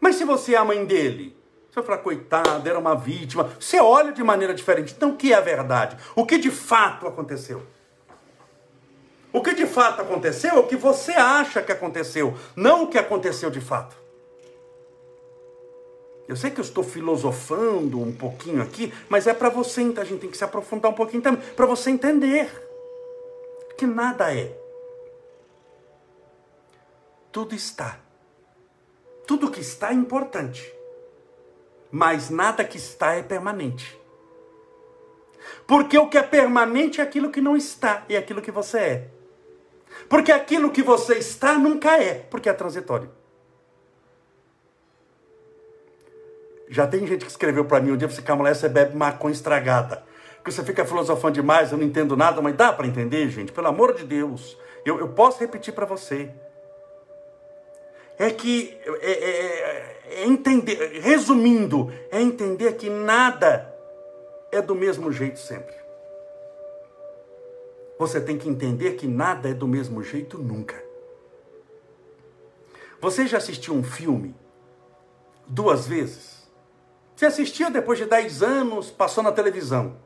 Mas 0.00 0.16
se 0.16 0.24
você 0.24 0.54
é 0.54 0.58
a 0.58 0.64
mãe 0.64 0.84
dele, 0.84 1.36
você 1.70 1.76
vai 1.76 1.84
falar, 1.84 1.98
coitado, 1.98 2.68
era 2.68 2.78
uma 2.78 2.96
vítima. 2.96 3.50
Você 3.60 3.78
olha 3.78 4.12
de 4.12 4.22
maneira 4.24 4.52
diferente. 4.52 4.92
Então, 4.96 5.10
o 5.10 5.16
que 5.16 5.32
é 5.32 5.36
a 5.36 5.40
verdade? 5.40 5.96
O 6.16 6.26
que 6.26 6.38
de 6.38 6.50
fato 6.50 7.06
aconteceu? 7.06 7.62
O 9.34 9.42
que 9.42 9.52
de 9.52 9.66
fato 9.66 10.00
aconteceu 10.00 10.54
é 10.54 10.58
o 10.60 10.66
que 10.68 10.76
você 10.76 11.10
acha 11.10 11.60
que 11.60 11.72
aconteceu, 11.72 12.38
não 12.54 12.84
o 12.84 12.86
que 12.86 12.96
aconteceu 12.96 13.50
de 13.50 13.60
fato. 13.60 13.96
Eu 16.28 16.36
sei 16.36 16.52
que 16.52 16.60
eu 16.60 16.64
estou 16.64 16.84
filosofando 16.84 18.00
um 18.00 18.14
pouquinho 18.14 18.62
aqui, 18.62 18.94
mas 19.08 19.26
é 19.26 19.34
para 19.34 19.48
você, 19.48 19.82
então 19.82 20.04
a 20.04 20.06
gente 20.06 20.20
tem 20.20 20.30
que 20.30 20.36
se 20.36 20.44
aprofundar 20.44 20.88
um 20.88 20.94
pouquinho 20.94 21.20
também, 21.20 21.42
para 21.56 21.66
você 21.66 21.90
entender 21.90 22.48
que 23.76 23.88
nada 23.88 24.32
é. 24.32 24.56
Tudo 27.32 27.56
está. 27.56 27.98
Tudo 29.26 29.50
que 29.50 29.60
está 29.60 29.90
é 29.90 29.94
importante, 29.94 30.72
mas 31.90 32.30
nada 32.30 32.64
que 32.64 32.76
está 32.76 33.14
é 33.14 33.22
permanente. 33.22 33.98
Porque 35.66 35.98
o 35.98 36.08
que 36.08 36.18
é 36.18 36.22
permanente 36.22 37.00
é 37.00 37.02
aquilo 37.02 37.32
que 37.32 37.40
não 37.40 37.56
está 37.56 38.04
e 38.08 38.14
é 38.14 38.18
aquilo 38.18 38.40
que 38.40 38.52
você 38.52 38.78
é. 38.78 39.13
Porque 40.08 40.32
aquilo 40.32 40.70
que 40.70 40.82
você 40.82 41.14
está 41.14 41.54
nunca 41.54 42.00
é, 42.02 42.14
porque 42.30 42.48
é 42.48 42.52
transitório. 42.52 43.10
Já 46.68 46.86
tem 46.86 47.06
gente 47.06 47.24
que 47.24 47.30
escreveu 47.30 47.64
para 47.64 47.80
mim 47.80 47.92
um 47.92 47.96
dia, 47.96 48.08
você 48.08 48.22
calma 48.22 48.44
lá, 48.44 48.54
você 48.54 48.68
bebe 48.68 48.96
maconha 48.96 49.32
estragada. 49.32 50.02
Porque 50.36 50.50
você 50.50 50.64
fica 50.64 50.84
filosofando 50.84 51.34
demais, 51.34 51.72
eu 51.72 51.78
não 51.78 51.84
entendo 51.84 52.16
nada, 52.16 52.42
mas 52.42 52.54
dá 52.56 52.72
para 52.72 52.86
entender, 52.86 53.28
gente, 53.28 53.52
pelo 53.52 53.68
amor 53.68 53.94
de 53.94 54.04
Deus. 54.04 54.58
Eu, 54.84 54.98
eu 54.98 55.08
posso 55.08 55.40
repetir 55.40 55.72
para 55.72 55.86
você. 55.86 56.30
É 58.18 58.30
que, 58.30 58.78
é, 58.84 59.10
é, 59.10 59.12
é, 59.12 60.22
é 60.22 60.26
entender, 60.26 61.00
resumindo, 61.00 61.92
é 62.10 62.20
entender 62.20 62.74
que 62.74 62.90
nada 62.90 63.74
é 64.52 64.60
do 64.60 64.74
mesmo 64.74 65.10
jeito 65.10 65.38
sempre. 65.38 65.83
Você 67.98 68.20
tem 68.20 68.36
que 68.36 68.48
entender 68.48 68.92
que 68.92 69.06
nada 69.06 69.48
é 69.48 69.54
do 69.54 69.68
mesmo 69.68 70.02
jeito 70.02 70.38
nunca. 70.38 70.82
Você 73.00 73.26
já 73.26 73.38
assistiu 73.38 73.74
um 73.74 73.82
filme 73.82 74.34
duas 75.46 75.86
vezes? 75.86 76.48
Você 77.14 77.26
assistiu 77.26 77.70
depois 77.70 77.98
de 77.98 78.06
10 78.06 78.42
anos, 78.42 78.90
passou 78.90 79.22
na 79.22 79.30
televisão. 79.30 79.96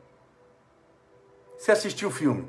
Você 1.57 1.71
assistiu 1.71 2.09
o 2.09 2.11
filme 2.11 2.47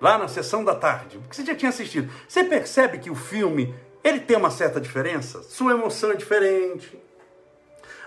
lá 0.00 0.18
na 0.18 0.28
sessão 0.28 0.64
da 0.64 0.74
tarde, 0.74 1.18
porque 1.18 1.36
você 1.36 1.44
já 1.44 1.54
tinha 1.54 1.68
assistido. 1.68 2.12
Você 2.28 2.42
percebe 2.42 2.98
que 2.98 3.08
o 3.08 3.14
filme, 3.14 3.74
ele 4.02 4.20
tem 4.20 4.36
uma 4.36 4.50
certa 4.50 4.80
diferença? 4.80 5.42
Sua 5.44 5.72
emoção 5.72 6.10
é 6.10 6.16
diferente. 6.16 7.00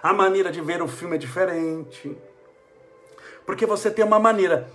A 0.03 0.13
maneira 0.13 0.51
de 0.51 0.61
ver 0.61 0.81
o 0.81 0.87
filme 0.87 1.15
é 1.15 1.17
diferente. 1.17 2.15
Porque 3.45 3.65
você 3.65 3.89
tem 3.89 4.03
uma 4.03 4.19
maneira. 4.19 4.69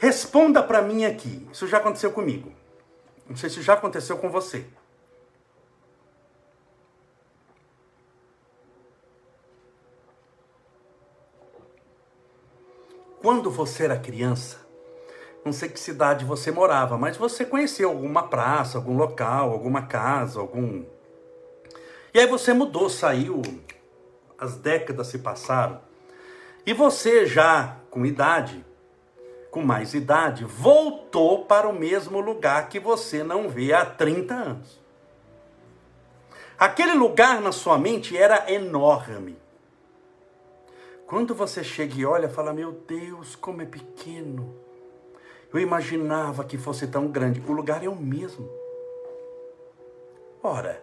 Responda 0.00 0.62
para 0.62 0.80
mim 0.80 1.04
aqui. 1.04 1.46
Isso 1.52 1.66
já 1.66 1.76
aconteceu 1.76 2.10
comigo. 2.10 2.50
Não 3.28 3.36
sei 3.36 3.50
se 3.50 3.60
já 3.60 3.74
aconteceu 3.74 4.16
com 4.16 4.30
você. 4.30 4.64
Quando 13.20 13.50
você 13.50 13.84
era 13.84 13.98
criança, 13.98 14.66
não 15.44 15.52
sei 15.52 15.68
que 15.68 15.78
cidade 15.78 16.24
você 16.24 16.50
morava, 16.50 16.96
mas 16.96 17.18
você 17.18 17.44
conheceu 17.44 17.90
alguma 17.90 18.26
praça, 18.26 18.78
algum 18.78 18.96
local, 18.96 19.52
alguma 19.52 19.82
casa, 19.82 20.40
algum. 20.40 20.82
E 22.14 22.18
aí 22.18 22.26
você 22.26 22.54
mudou, 22.54 22.88
saiu, 22.88 23.42
as 24.38 24.56
décadas 24.56 25.08
se 25.08 25.18
passaram, 25.18 25.78
e 26.64 26.72
você 26.72 27.26
já 27.26 27.76
com 27.90 28.06
idade, 28.06 28.64
com 29.50 29.62
mais 29.62 29.94
idade, 29.94 30.44
voltou 30.44 31.44
para 31.44 31.68
o 31.68 31.72
mesmo 31.72 32.20
lugar 32.20 32.68
que 32.68 32.78
você 32.78 33.24
não 33.24 33.48
vê 33.48 33.72
há 33.72 33.84
30 33.84 34.34
anos. 34.34 34.80
Aquele 36.58 36.92
lugar 36.92 37.40
na 37.40 37.52
sua 37.52 37.78
mente 37.78 38.16
era 38.16 38.52
enorme. 38.52 39.36
Quando 41.06 41.34
você 41.34 41.64
chega 41.64 41.94
e 41.98 42.04
olha, 42.04 42.28
fala: 42.28 42.52
Meu 42.52 42.70
Deus, 42.70 43.34
como 43.34 43.62
é 43.62 43.66
pequeno. 43.66 44.54
Eu 45.52 45.58
imaginava 45.58 46.44
que 46.44 46.56
fosse 46.56 46.86
tão 46.86 47.08
grande. 47.08 47.42
O 47.48 47.52
lugar 47.52 47.82
é 47.82 47.88
o 47.88 47.96
mesmo. 47.96 48.48
Ora, 50.42 50.80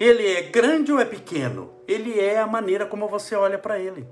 ele 0.00 0.26
é 0.26 0.42
grande 0.42 0.92
ou 0.92 0.98
é 1.00 1.04
pequeno? 1.04 1.74
Ele 1.86 2.18
é 2.18 2.38
a 2.38 2.46
maneira 2.46 2.86
como 2.86 3.08
você 3.08 3.34
olha 3.34 3.58
para 3.58 3.78
ele. 3.78 4.06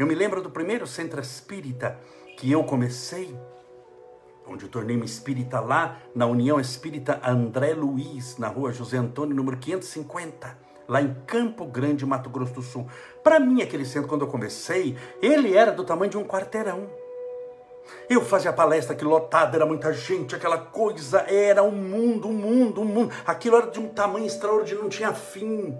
Eu 0.00 0.06
me 0.06 0.14
lembro 0.14 0.40
do 0.40 0.48
primeiro 0.48 0.86
centro 0.86 1.20
espírita 1.20 1.98
que 2.38 2.50
eu 2.50 2.64
comecei, 2.64 3.38
onde 4.48 4.64
eu 4.64 4.70
tornei-me 4.70 5.04
espírita 5.04 5.60
lá 5.60 6.00
na 6.14 6.24
União 6.24 6.58
Espírita 6.58 7.20
André 7.22 7.74
Luiz, 7.74 8.38
na 8.38 8.48
rua 8.48 8.72
José 8.72 8.96
Antônio, 8.96 9.36
número 9.36 9.58
550 9.58 10.56
lá 10.88 11.02
em 11.02 11.14
Campo 11.26 11.66
Grande, 11.66 12.06
Mato 12.06 12.30
Grosso 12.30 12.54
do 12.54 12.62
Sul. 12.62 12.88
Para 13.22 13.38
mim, 13.38 13.60
aquele 13.60 13.84
centro, 13.84 14.08
quando 14.08 14.22
eu 14.22 14.28
comecei, 14.28 14.96
ele 15.20 15.54
era 15.54 15.70
do 15.70 15.84
tamanho 15.84 16.10
de 16.10 16.16
um 16.16 16.24
quarteirão. 16.24 16.88
Eu 18.08 18.24
fazia 18.24 18.54
palestra 18.54 18.96
que 18.96 19.04
lotada, 19.04 19.54
era 19.54 19.66
muita 19.66 19.92
gente, 19.92 20.34
aquela 20.34 20.56
coisa, 20.56 21.18
era 21.28 21.62
um 21.62 21.72
mundo, 21.72 22.26
um 22.26 22.32
mundo, 22.32 22.80
um 22.80 22.86
mundo. 22.86 23.14
Aquilo 23.26 23.56
era 23.56 23.70
de 23.70 23.78
um 23.78 23.88
tamanho 23.88 24.24
extraordinário, 24.24 24.82
não 24.82 24.88
tinha 24.88 25.12
fim. 25.12 25.78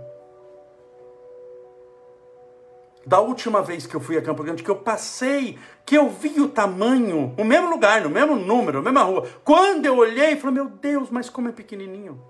Da 3.06 3.20
última 3.20 3.62
vez 3.62 3.86
que 3.86 3.94
eu 3.94 4.00
fui 4.00 4.18
a 4.18 4.22
Campo 4.22 4.42
Grande, 4.42 4.62
que 4.62 4.70
eu 4.70 4.76
passei, 4.76 5.58
que 5.86 5.96
eu 5.96 6.08
vi 6.10 6.40
o 6.40 6.48
tamanho, 6.48 7.34
o 7.38 7.44
mesmo 7.44 7.70
lugar, 7.70 8.02
no 8.02 8.10
mesmo 8.10 8.36
número, 8.36 8.82
na 8.82 8.92
mesma 8.92 9.02
rua. 9.02 9.26
Quando 9.42 9.86
eu 9.86 9.96
olhei, 9.96 10.36
falei, 10.36 10.54
meu 10.54 10.66
Deus, 10.68 11.10
mas 11.10 11.30
como 11.30 11.48
é 11.48 11.52
pequenininho. 11.52 12.20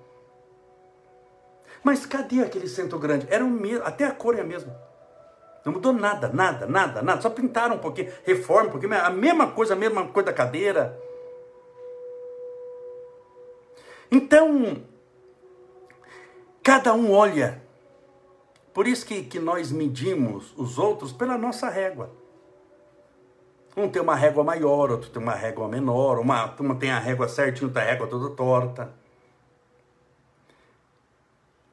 Mas 1.82 2.06
cadê 2.06 2.40
aquele 2.40 2.68
centro 2.68 2.98
grande? 2.98 3.26
Era 3.30 3.44
o 3.44 3.50
mesmo, 3.50 3.84
até 3.84 4.04
a 4.06 4.12
cor 4.12 4.36
é 4.38 4.42
a 4.42 4.44
mesma. 4.44 4.74
Não 5.64 5.72
mudou 5.72 5.92
nada, 5.92 6.28
nada, 6.28 6.66
nada, 6.66 7.02
nada. 7.02 7.20
Só 7.20 7.30
pintaram 7.30 7.76
um 7.76 7.80
pouquinho, 7.80 8.12
reforma 8.24 8.68
um 8.68 8.72
pouquinho, 8.72 8.94
a 8.94 9.10
mesma 9.10 9.48
coisa, 9.48 9.74
a 9.74 9.76
mesma 9.76 10.06
coisa 10.08 10.26
da 10.26 10.32
cadeira. 10.32 10.98
Então, 14.10 14.82
cada 16.62 16.94
um 16.94 17.12
olha. 17.12 17.62
Por 18.72 18.86
isso 18.86 19.04
que, 19.04 19.22
que 19.22 19.38
nós 19.38 19.72
medimos 19.72 20.54
os 20.56 20.78
outros 20.78 21.12
pela 21.12 21.36
nossa 21.36 21.68
régua. 21.68 22.10
Um 23.76 23.88
tem 23.88 24.02
uma 24.02 24.14
régua 24.14 24.42
maior, 24.44 24.90
outro 24.90 25.10
tem 25.10 25.22
uma 25.22 25.34
régua 25.34 25.68
menor, 25.68 26.18
uma, 26.18 26.54
uma 26.58 26.74
tem 26.74 26.90
a 26.90 26.98
régua 26.98 27.28
certinha, 27.28 27.66
outra 27.66 27.82
régua 27.82 28.06
toda 28.06 28.34
torta. 28.34 28.92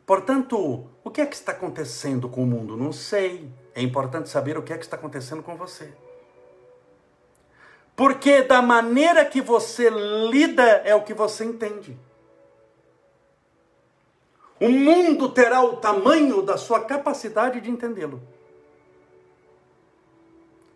Portanto, 0.06 0.88
o 1.04 1.12
que 1.12 1.22
é 1.22 1.26
que 1.26 1.36
está 1.36 1.52
acontecendo 1.52 2.30
com 2.30 2.44
o 2.44 2.48
mundo? 2.48 2.78
Não 2.78 2.94
sei. 2.94 3.52
É 3.76 3.82
importante 3.82 4.30
saber 4.30 4.58
o 4.58 4.64
que 4.64 4.72
é 4.72 4.78
que 4.78 4.86
está 4.86 4.96
acontecendo 4.96 5.44
com 5.44 5.56
você. 5.58 5.92
Porque 7.96 8.42
da 8.44 8.62
maneira 8.62 9.26
que 9.26 9.42
você 9.42 9.90
lida 9.90 10.64
é 10.86 10.96
o 10.96 11.04
que 11.04 11.14
você 11.14 11.44
entende. 11.44 11.98
O 14.60 14.70
mundo 14.70 15.30
terá 15.30 15.62
o 15.62 15.78
tamanho 15.78 16.42
da 16.42 16.58
sua 16.58 16.80
capacidade 16.80 17.62
de 17.62 17.70
entendê-lo. 17.70 18.22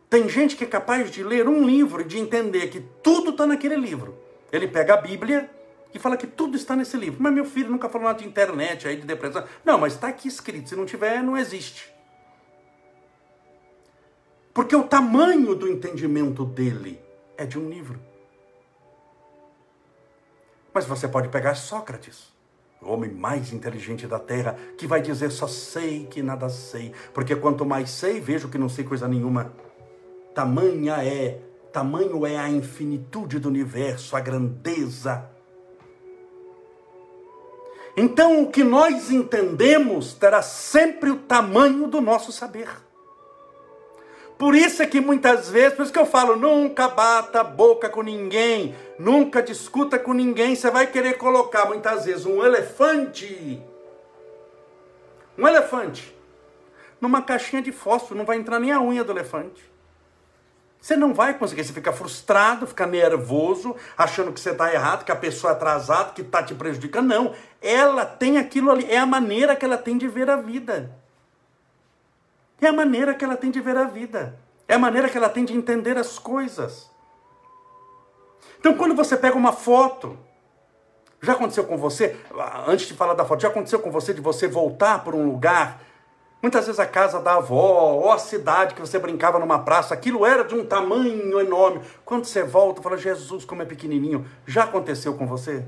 Tem 0.10 0.28
gente 0.28 0.56
que 0.56 0.65
é 0.65 0.67
capaz 0.67 1.10
de 1.10 1.24
ler 1.24 1.48
um 1.48 1.65
livro 1.65 2.02
e 2.02 2.06
de 2.06 2.20
entender 2.20 2.67
que 2.67 2.82
tudo 3.02 3.32
está 3.32 3.48
naquele 3.48 3.76
livro. 3.76 4.15
Ele 4.52 4.67
pega 4.67 4.94
a 4.94 4.98
Bíblia 4.98 5.50
que 5.91 6.00
fala 6.00 6.17
que 6.17 6.28
tudo 6.28 6.56
está 6.56 6.76
nesse 6.76 6.98
livro. 6.98 7.22
Mas 7.22 7.34
meu 7.34 7.46
filho 7.46 7.70
nunca 7.70 7.89
falou 7.89 8.08
nada 8.08 8.20
de 8.20 8.28
internet, 8.28 8.88
aí 8.88 8.98
de 8.98 9.06
depressão. 9.06 9.46
Não, 9.63 9.78
mas 9.78 9.94
está 9.94 10.08
aqui 10.08 10.28
escrito. 10.28 10.70
Se 10.70 10.76
não 10.76 10.86
tiver, 10.86 11.24
não 11.24 11.38
existe. 11.38 11.91
Porque 14.54 14.76
o 14.76 14.84
tamanho 14.84 15.56
do 15.56 15.67
entendimento 15.67 16.44
dele 16.46 17.02
é 17.38 17.46
de 17.46 17.58
um 17.58 17.70
livro. 17.70 18.00
Mas 20.74 20.86
você 20.86 21.08
pode 21.08 21.30
pegar 21.30 21.56
Sócrates, 21.56 22.32
o 22.82 22.91
homem 22.91 23.12
mais 23.12 23.54
inteligente 23.54 24.08
da 24.08 24.20
terra, 24.20 24.58
que 24.78 24.88
vai 24.88 25.02
dizer 25.02 25.32
só 25.32 25.48
sei 25.48 26.06
que 26.06 26.24
nada 26.24 26.50
sei, 26.50 26.91
porque 27.13 27.36
quanto 27.36 27.65
mais 27.65 27.89
sei, 27.89 28.20
vejo 28.20 28.50
que 28.50 28.58
não 28.58 28.70
sei 28.70 28.84
coisa 28.84 29.08
nenhuma. 29.08 29.54
Tamanha 30.34 31.04
é, 31.04 31.39
tamanho 31.72 32.26
é 32.26 32.38
a 32.38 32.50
infinitude 32.50 33.39
do 33.39 33.50
universo, 33.50 34.15
a 34.15 34.20
grandeza 34.20 35.30
então, 37.96 38.44
o 38.44 38.50
que 38.50 38.63
nós 38.63 39.12
entendemos 39.12 40.13
terá 40.13 40.41
sempre 40.41 41.10
o 41.10 41.17
tamanho 41.17 41.88
do 41.88 42.00
nosso 42.00 42.32
saber. 42.32 42.70
Por 44.41 44.56
isso 44.56 44.82
é 44.82 44.88
que 44.88 44.99
muitas 44.99 45.51
vezes, 45.51 45.75
por 45.75 45.84
isso 45.84 45.93
que 45.93 45.99
eu 45.99 46.06
falo, 46.08 46.36
nunca 46.36 46.88
bata 46.88 47.41
a 47.41 47.43
boca 47.43 47.88
com 47.88 48.01
ninguém, 48.01 48.75
nunca 48.97 49.39
discuta 49.39 49.99
com 49.99 50.13
ninguém. 50.13 50.56
Você 50.56 50.71
vai 50.71 50.88
querer 50.88 51.19
colocar 51.19 51.65
muitas 51.65 52.06
vezes 52.06 52.25
um 52.25 52.43
elefante, 52.43 53.62
um 55.38 55.47
elefante, 55.47 56.17
numa 56.99 57.21
caixinha 57.21 57.62
de 57.62 57.71
fósforo, 57.71 58.17
não 58.17 58.25
vai 58.25 58.38
entrar 58.38 58.60
nem 58.60 58.71
a 58.71 58.82
unha 58.82 59.04
do 59.04 59.12
elefante. 59.12 59.63
Você 60.82 60.95
não 60.95 61.13
vai 61.13 61.36
conseguir, 61.38 61.63
você 61.63 61.71
fica 61.71 61.93
frustrado, 61.93 62.65
fica 62.65 62.88
nervoso, 62.88 63.75
achando 63.95 64.34
que 64.34 64.39
você 64.39 64.49
está 64.49 64.73
errado, 64.73 65.06
que 65.06 65.12
a 65.12 65.15
pessoa 65.15 65.54
é 65.54 65.56
atrasada, 65.56 66.13
que 66.13 66.21
está 66.21 66.41
te 66.41 66.56
prejudicando. 66.56 67.10
Não, 67.10 67.36
ela 67.62 68.08
tem 68.08 68.39
aquilo 68.39 68.71
ali, 68.71 68.91
é 68.91 68.97
a 68.97 69.06
maneira 69.06 69.56
que 69.56 69.63
ela 69.63 69.77
tem 69.77 69.99
de 69.99 70.08
ver 70.08 70.32
a 70.32 70.36
vida. 70.38 70.99
É 72.62 72.67
a 72.67 72.74
maneira 72.74 73.13
que 73.13 73.26
ela 73.26 73.36
tem 73.36 73.52
de 73.52 73.60
ver 73.60 73.76
a 73.76 73.86
vida. 73.86 74.39
É 74.67 74.76
a 74.76 74.80
maneira 74.80 75.10
que 75.10 75.17
ela 75.17 75.30
tem 75.30 75.43
de 75.43 75.54
entender 75.54 75.97
as 75.97 76.17
coisas. 76.19 76.89
Então, 78.60 78.78
quando 78.78 78.95
você 78.95 79.17
pega 79.17 79.36
uma 79.36 79.52
foto, 79.52 80.17
já 81.21 81.34
aconteceu 81.34 81.65
com 81.65 81.78
você, 81.78 82.15
antes 82.67 82.88
de 82.88 82.93
falar 82.93 83.15
da 83.15 83.26
foto, 83.26 83.41
já 83.41 83.47
aconteceu 83.47 83.80
com 83.80 83.89
você 83.89 84.13
de 84.13 84.21
você 84.21 84.47
voltar 84.47 85.04
para 85.04 85.15
um 85.15 85.26
lugar 85.26 85.82
Muitas 86.41 86.65
vezes 86.65 86.80
a 86.80 86.88
casa 86.88 87.19
da 87.19 87.36
avó, 87.36 87.93
ou 87.93 88.12
a 88.12 88.17
cidade 88.17 88.74
que 88.74 88.82
você 88.82 88.97
brincava 88.97 89.38
numa 89.38 89.60
praça, 89.60 89.93
aquilo 89.93 90.26
era 90.26 90.43
de 90.43 90.56
um 90.56 90.65
tamanho 90.65 91.39
enorme. 91.39 91.82
Quando 92.04 92.26
você 92.26 92.41
volta, 92.41 92.82
fala, 92.82 92.97
Jesus, 92.97 93.45
como 93.45 93.62
é 93.62 93.65
pequenininho. 93.65 94.26
Já 94.47 94.63
aconteceu 94.63 95.13
com 95.13 95.28
você? 95.28 95.63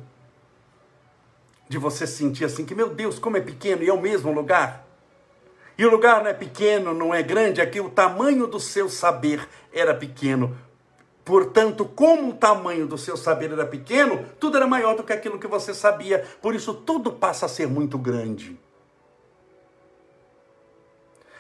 De 1.69 1.77
você 1.77 2.08
sentir 2.08 2.45
assim, 2.45 2.65
que 2.65 2.73
meu 2.73 2.89
Deus, 2.89 3.19
como 3.19 3.38
é 3.38 3.41
pequeno, 3.41 3.84
e 3.84 3.89
é 3.89 3.93
o 3.93 4.01
mesmo 4.01 4.32
lugar? 4.32 4.84
E 5.77 5.86
o 5.86 5.89
lugar 5.89 6.21
não 6.21 6.29
é 6.29 6.33
pequeno, 6.33 6.93
não 6.93 7.13
é 7.13 7.23
grande, 7.23 7.62
aqui 7.62 7.79
o 7.79 7.89
tamanho 7.89 8.45
do 8.45 8.59
seu 8.59 8.89
saber 8.89 9.47
era 9.71 9.93
pequeno. 9.93 10.55
Portanto, 11.25 11.86
como 11.86 12.29
o 12.29 12.33
tamanho 12.33 12.86
do 12.86 12.97
seu 12.97 13.15
saber 13.15 13.51
era 13.51 13.65
pequeno, 13.65 14.25
tudo 14.39 14.57
era 14.57 14.67
maior 14.67 14.95
do 14.95 15.03
que 15.03 15.13
aquilo 15.13 15.39
que 15.39 15.47
você 15.47 15.73
sabia. 15.73 16.23
Por 16.41 16.53
isso, 16.53 16.73
tudo 16.73 17.13
passa 17.13 17.45
a 17.45 17.49
ser 17.49 17.67
muito 17.67 17.97
grande. 17.97 18.59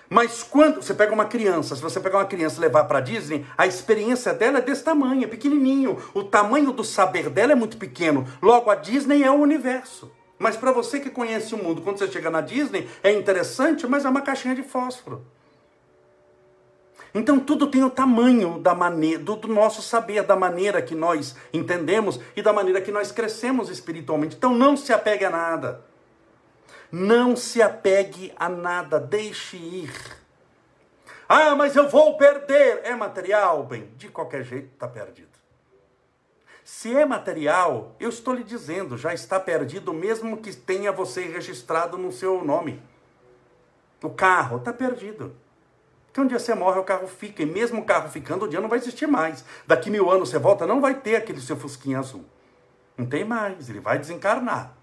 Mas 0.09 0.43
quando 0.43 0.81
você 0.81 0.93
pega 0.93 1.11
uma 1.11 1.25
criança, 1.25 1.75
se 1.75 1.81
você 1.81 1.99
pegar 1.99 2.19
uma 2.19 2.25
criança 2.25 2.57
e 2.57 2.61
levar 2.61 2.83
para 2.85 2.99
Disney, 2.99 3.45
a 3.57 3.65
experiência 3.65 4.33
dela 4.33 4.59
é 4.59 4.61
desse 4.61 4.83
tamanho, 4.83 5.23
é 5.23 5.27
pequenininho. 5.27 5.97
O 6.13 6.23
tamanho 6.23 6.71
do 6.71 6.83
saber 6.83 7.29
dela 7.29 7.51
é 7.51 7.55
muito 7.55 7.77
pequeno. 7.77 8.25
Logo, 8.41 8.69
a 8.69 8.75
Disney 8.75 9.23
é 9.23 9.31
o 9.31 9.35
universo. 9.41 10.11
Mas 10.43 10.57
para 10.57 10.73
você 10.73 10.99
que 10.99 11.09
conhece 11.09 11.55
o 11.55 11.57
mundo, 11.57 11.81
quando 11.81 11.99
você 11.99 12.11
chega 12.11 12.29
na 12.29 12.41
Disney, 12.41 12.89
é 13.01 13.13
interessante, 13.13 13.87
mas 13.87 14.03
é 14.03 14.09
uma 14.09 14.19
caixinha 14.19 14.53
de 14.53 14.61
fósforo. 14.61 15.25
Então 17.15 17.39
tudo 17.39 17.67
tem 17.67 17.81
o 17.81 17.89
tamanho 17.89 18.59
da 18.59 18.75
maneira 18.75 19.23
do, 19.23 19.37
do, 19.37 19.47
nosso 19.47 19.81
saber, 19.81 20.21
da 20.23 20.35
maneira 20.35 20.81
que 20.81 20.93
nós 20.93 21.33
entendemos 21.53 22.19
e 22.35 22.41
da 22.41 22.51
maneira 22.51 22.81
que 22.81 22.91
nós 22.91 23.09
crescemos 23.09 23.69
espiritualmente. 23.69 24.35
Então 24.35 24.53
não 24.53 24.75
se 24.75 24.91
apegue 24.91 25.23
a 25.23 25.29
nada. 25.29 25.85
Não 26.91 27.37
se 27.37 27.61
apegue 27.61 28.33
a 28.35 28.49
nada, 28.49 28.99
deixe 28.99 29.55
ir. 29.55 29.93
Ah, 31.29 31.55
mas 31.55 31.77
eu 31.77 31.87
vou 31.87 32.17
perder. 32.17 32.81
É 32.83 32.93
material? 32.93 33.63
Bem, 33.63 33.89
de 33.95 34.09
qualquer 34.09 34.43
jeito 34.43 34.73
está 34.73 34.89
perdido. 34.89 35.32
Se 36.75 36.91
é 36.97 37.05
material, 37.05 37.95
eu 37.99 38.09
estou 38.09 38.33
lhe 38.33 38.43
dizendo, 38.43 38.97
já 38.97 39.13
está 39.13 39.39
perdido, 39.39 39.93
mesmo 39.93 40.37
que 40.37 40.53
tenha 40.53 40.91
você 40.91 41.21
registrado 41.21 41.99
no 41.99 42.11
seu 42.11 42.43
nome. 42.43 42.81
O 44.01 44.09
carro 44.09 44.57
está 44.57 44.73
perdido. 44.73 45.35
Porque 46.07 46.19
um 46.19 46.25
dia 46.25 46.39
você 46.39 46.55
morre, 46.55 46.79
o 46.79 46.83
carro 46.83 47.07
fica. 47.07 47.43
E 47.43 47.45
mesmo 47.45 47.81
o 47.81 47.85
carro 47.85 48.09
ficando, 48.09 48.45
o 48.45 48.47
dia 48.47 48.59
não 48.59 48.67
vai 48.67 48.79
existir 48.79 49.07
mais. 49.07 49.45
Daqui 49.67 49.91
mil 49.91 50.09
anos 50.09 50.29
você 50.29 50.39
volta, 50.39 50.65
não 50.65 50.81
vai 50.81 50.95
ter 50.95 51.15
aquele 51.15 51.39
seu 51.39 51.55
fusquinha 51.55 51.99
azul. 51.99 52.25
Não 52.97 53.05
tem 53.05 53.23
mais. 53.23 53.69
Ele 53.69 53.79
vai 53.79 53.99
desencarnar. 53.99 54.73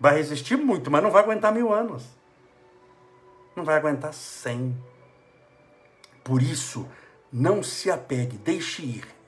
Vai 0.00 0.16
resistir 0.16 0.56
muito, 0.56 0.90
mas 0.90 1.04
não 1.04 1.10
vai 1.12 1.22
aguentar 1.22 1.54
mil 1.54 1.72
anos. 1.72 2.04
Não 3.54 3.64
vai 3.64 3.76
aguentar 3.76 4.12
cem. 4.12 4.76
Por 6.24 6.42
isso, 6.42 6.86
não 7.32 7.62
se 7.62 7.92
apegue, 7.92 8.36
deixe 8.36 8.82
ir. 8.82 9.21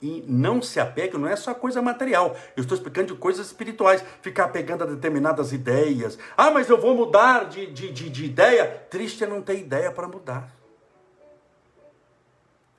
E 0.00 0.24
não 0.28 0.62
se 0.62 0.78
apegue 0.78 1.18
não 1.18 1.28
é 1.28 1.34
só 1.34 1.52
coisa 1.52 1.82
material. 1.82 2.36
Eu 2.56 2.62
estou 2.62 2.76
explicando 2.76 3.14
de 3.14 3.18
coisas 3.18 3.46
espirituais. 3.46 4.04
Ficar 4.22 4.48
pegando 4.48 4.84
a 4.84 4.86
determinadas 4.86 5.52
ideias. 5.52 6.18
Ah, 6.36 6.50
mas 6.50 6.68
eu 6.68 6.80
vou 6.80 6.94
mudar 6.94 7.46
de, 7.46 7.66
de, 7.66 7.92
de, 7.92 8.08
de 8.08 8.24
ideia. 8.24 8.66
Triste 8.88 9.24
é 9.24 9.26
não 9.26 9.42
ter 9.42 9.58
ideia 9.58 9.90
para 9.90 10.06
mudar. 10.06 10.52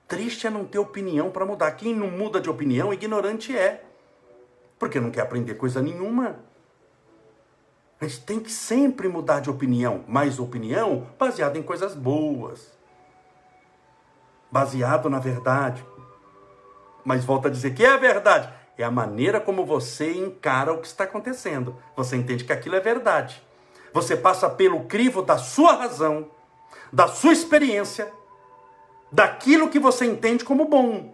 Triste 0.08 0.48
é 0.48 0.50
não 0.50 0.66
ter 0.66 0.80
opinião 0.80 1.30
para 1.30 1.46
mudar. 1.46 1.72
Quem 1.74 1.94
não 1.94 2.10
muda 2.10 2.40
de 2.40 2.50
opinião, 2.50 2.94
ignorante 2.94 3.56
é. 3.56 3.84
Porque 4.80 5.00
não 5.00 5.12
quer 5.12 5.22
aprender 5.22 5.56
coisa 5.56 5.82
nenhuma. 5.82 6.40
A 8.02 8.08
gente 8.08 8.22
tem 8.22 8.40
que 8.40 8.52
sempre 8.52 9.10
mudar 9.10 9.42
de 9.42 9.50
opinião, 9.50 10.06
mas 10.08 10.40
opinião 10.40 11.06
baseada 11.20 11.58
em 11.58 11.62
coisas 11.62 11.94
boas. 11.94 12.72
Baseado 14.50 15.10
na 15.10 15.20
verdade. 15.20 15.86
Mas 17.10 17.26
volta 17.26 17.48
a 17.48 17.52
dizer 17.52 17.74
que 17.74 17.84
é 17.84 17.98
verdade. 17.98 18.54
É 18.78 18.84
a 18.84 18.92
maneira 18.92 19.42
como 19.42 19.66
você 19.66 20.14
encara 20.14 20.72
o 20.72 20.78
que 20.80 20.86
está 20.86 21.06
acontecendo. 21.06 21.76
Você 21.96 22.16
entende 22.16 22.44
que 22.44 22.54
aquilo 22.54 22.76
é 22.76 22.80
verdade. 22.80 23.42
Você 23.92 24.16
passa 24.16 24.48
pelo 24.48 24.84
crivo 24.84 25.24
da 25.24 25.40
sua 25.40 25.74
razão, 25.74 26.30
da 26.94 27.08
sua 27.08 27.34
experiência 27.34 28.14
daquilo 29.12 29.72
que 29.72 29.80
você 29.80 30.06
entende 30.06 30.46
como 30.46 30.66
bom. 30.66 31.12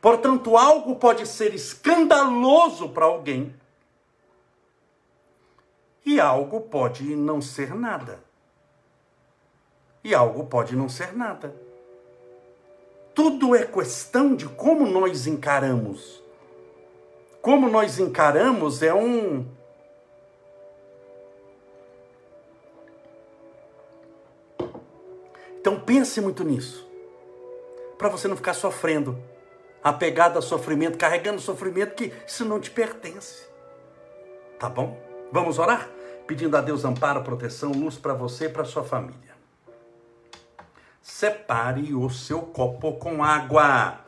Portanto, 0.00 0.56
algo 0.56 0.96
pode 0.96 1.26
ser 1.26 1.54
escandaloso 1.54 2.88
para 2.88 3.04
alguém 3.04 3.54
e 6.06 6.18
algo 6.18 6.62
pode 6.62 7.14
não 7.14 7.42
ser 7.42 7.74
nada. 7.74 8.24
E 10.02 10.14
algo 10.14 10.46
pode 10.46 10.74
não 10.74 10.88
ser 10.88 11.14
nada. 11.14 11.54
Tudo 13.14 13.54
é 13.54 13.64
questão 13.64 14.34
de 14.34 14.48
como 14.48 14.86
nós 14.86 15.26
encaramos. 15.26 16.22
Como 17.40 17.68
nós 17.68 17.98
encaramos 17.98 18.82
é 18.82 18.94
um 18.94 19.46
Então 25.62 25.78
pense 25.78 26.20
muito 26.20 26.42
nisso. 26.42 26.84
Para 27.96 28.08
você 28.08 28.26
não 28.26 28.34
ficar 28.34 28.52
sofrendo, 28.52 29.16
apegado 29.82 30.36
a 30.36 30.42
sofrimento, 30.42 30.98
carregando 30.98 31.40
sofrimento 31.40 31.94
que 31.94 32.12
isso 32.26 32.44
não 32.44 32.58
te 32.58 32.68
pertence. 32.68 33.46
Tá 34.58 34.68
bom? 34.68 35.00
Vamos 35.30 35.60
orar? 35.60 35.88
Pedindo 36.26 36.56
a 36.56 36.60
Deus 36.60 36.84
amparo, 36.84 37.22
proteção, 37.22 37.70
luz 37.70 37.96
para 37.96 38.12
você 38.12 38.46
e 38.46 38.48
para 38.48 38.64
sua 38.64 38.82
família. 38.82 39.31
Separe 41.22 41.94
o 41.94 42.10
seu 42.10 42.42
copo 42.42 42.94
com 42.94 43.22
água. 43.22 44.00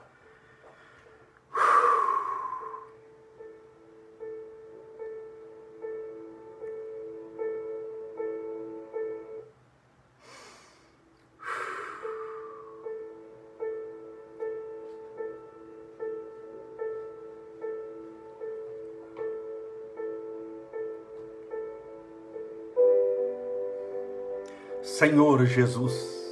Senhor 24.83 25.47
Jesus. 25.47 26.24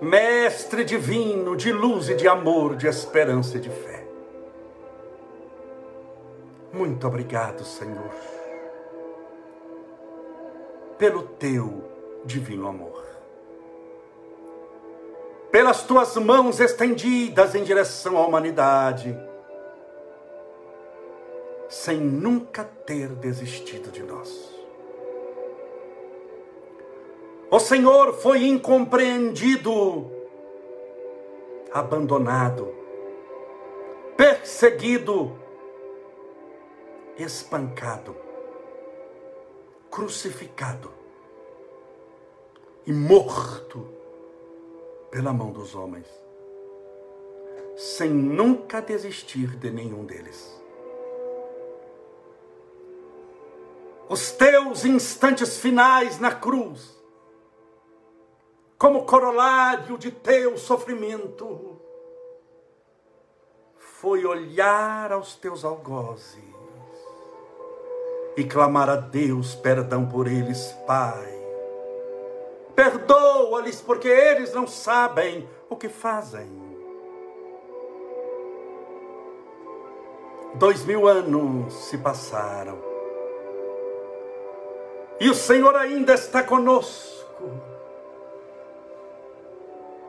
Mestre 0.00 0.84
divino 0.84 1.56
de 1.56 1.72
luz 1.72 2.08
e 2.08 2.14
de 2.14 2.28
amor, 2.28 2.76
de 2.76 2.86
esperança 2.86 3.56
e 3.56 3.60
de 3.60 3.68
fé. 3.68 4.06
Muito 6.72 7.04
obrigado, 7.06 7.64
Senhor, 7.64 8.14
pelo 10.96 11.22
teu 11.22 11.82
divino 12.24 12.68
amor. 12.68 13.04
Pelas 15.50 15.82
tuas 15.82 16.14
mãos 16.16 16.60
estendidas 16.60 17.56
em 17.56 17.64
direção 17.64 18.16
à 18.18 18.24
humanidade, 18.24 19.18
sem 21.68 21.98
nunca 21.98 22.62
ter 22.64 23.08
desistido 23.08 23.90
de 23.90 24.02
nós. 24.04 24.57
O 27.50 27.58
Senhor 27.58 28.12
foi 28.12 28.44
incompreendido, 28.44 30.10
abandonado, 31.72 32.74
perseguido, 34.18 35.32
espancado, 37.16 38.14
crucificado 39.90 40.92
e 42.86 42.92
morto 42.92 43.88
pela 45.10 45.32
mão 45.32 45.50
dos 45.50 45.74
homens, 45.74 46.06
sem 47.78 48.10
nunca 48.10 48.82
desistir 48.82 49.56
de 49.56 49.70
nenhum 49.70 50.04
deles. 50.04 50.54
Os 54.06 54.32
teus 54.32 54.84
instantes 54.84 55.56
finais 55.56 56.20
na 56.20 56.34
cruz 56.34 56.97
como 58.78 59.04
corolário 59.04 59.98
de 59.98 60.12
teu 60.12 60.56
sofrimento, 60.56 61.80
foi 63.76 64.24
olhar 64.24 65.10
aos 65.10 65.34
teus 65.34 65.64
algozes 65.64 66.38
e 68.36 68.44
clamar 68.44 68.88
a 68.88 68.94
Deus 68.94 69.56
perdão 69.56 70.06
por 70.06 70.28
eles, 70.28 70.72
Pai. 70.86 71.36
Perdoa-lhes, 72.76 73.80
porque 73.80 74.06
eles 74.06 74.54
não 74.54 74.68
sabem 74.68 75.48
o 75.68 75.74
que 75.74 75.88
fazem. 75.88 76.48
Dois 80.54 80.84
mil 80.84 81.08
anos 81.08 81.74
se 81.74 81.98
passaram 81.98 82.78
e 85.20 85.28
o 85.28 85.34
Senhor 85.34 85.74
ainda 85.74 86.14
está 86.14 86.42
conosco 86.44 87.50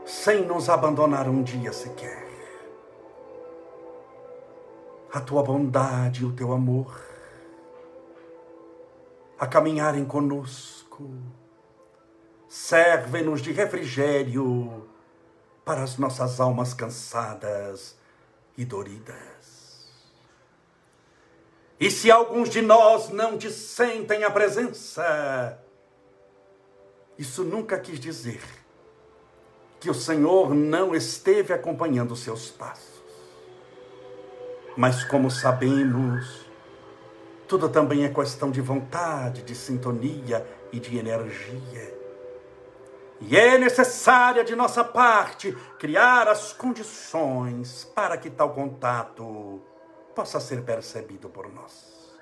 sem 0.10 0.44
nos 0.44 0.70
abandonar 0.70 1.30
um 1.30 1.44
dia 1.44 1.72
sequer. 1.72 2.28
A 5.14 5.22
tua 5.22 5.44
bondade 5.44 6.24
e 6.24 6.26
o 6.26 6.32
teu 6.32 6.52
amor 6.52 7.00
a 9.38 9.48
caminharem 9.48 10.04
conosco, 10.04 11.10
servem-nos 12.48 13.42
de 13.42 13.54
refrigério 13.54 14.90
para 15.64 15.84
as 15.84 15.98
nossas 15.98 16.42
almas 16.42 16.74
cansadas 16.74 17.96
e 18.58 18.66
doridas. 18.66 19.88
E 21.80 21.90
se 21.90 22.12
alguns 22.12 22.50
de 22.50 22.62
nós 22.62 23.10
não 23.10 23.38
te 23.38 23.50
sentem 23.50 24.26
a 24.26 24.32
presença, 24.32 25.58
Isso 27.18 27.44
nunca 27.44 27.78
quis 27.78 28.00
dizer 28.00 28.59
que 29.80 29.90
o 29.90 29.94
Senhor 29.94 30.54
não 30.54 30.94
esteve 30.94 31.54
acompanhando 31.54 32.12
os 32.12 32.20
seus 32.20 32.52
passos. 32.52 33.02
Mas 34.76 35.04
como 35.04 35.32
sabemos, 35.32 36.46
tudo 37.48 37.70
também 37.70 38.06
é 38.06 38.10
questão 38.10 38.52
de 38.52 38.62
vontade, 38.62 39.42
de 39.42 39.56
sintonia 39.56 40.46
e 40.72 40.80
de 40.80 40.98
energia. 40.98 41.98
E 43.22 43.36
é 43.36 43.58
necessária 43.58 44.44
de 44.44 44.56
nossa 44.56 44.84
parte 44.84 45.52
criar 45.78 46.28
as 46.28 46.54
condições 46.54 47.84
para 47.94 48.18
que 48.18 48.30
tal 48.30 48.54
contato 48.54 49.62
possa 50.16 50.40
ser 50.40 50.62
percebido 50.62 51.30
por 51.30 51.52
nós. 51.52 52.18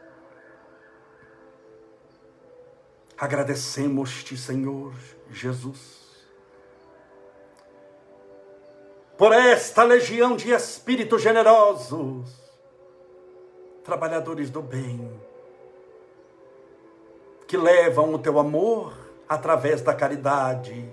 Agradecemos-te, 3.18 4.38
Senhor 4.38 4.94
Jesus, 5.30 6.07
por 9.18 9.34
esta 9.34 9.84
legião 9.84 10.36
de 10.36 10.52
espíritos 10.52 11.24
generosos, 11.24 12.30
trabalhadores 13.84 14.52
do 14.52 14.62
bem, 14.62 15.12
que 17.48 17.58
levam 17.58 18.14
o 18.14 18.20
teu 18.20 18.38
amor 18.38 18.94
através 19.28 19.82
da 19.82 19.94
caridade, 19.94 20.88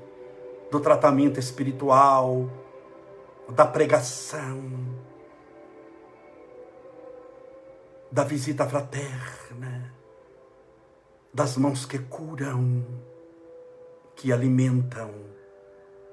do 0.70 0.80
tratamento 0.80 1.38
espiritual, 1.38 2.48
da 3.50 3.66
pregação, 3.66 4.70
da 8.10 8.24
visita 8.24 8.66
fraterna, 8.66 9.92
das 11.32 11.58
mãos 11.58 11.84
que 11.84 11.98
curam, 11.98 12.86
que 14.16 14.32
alimentam, 14.32 15.10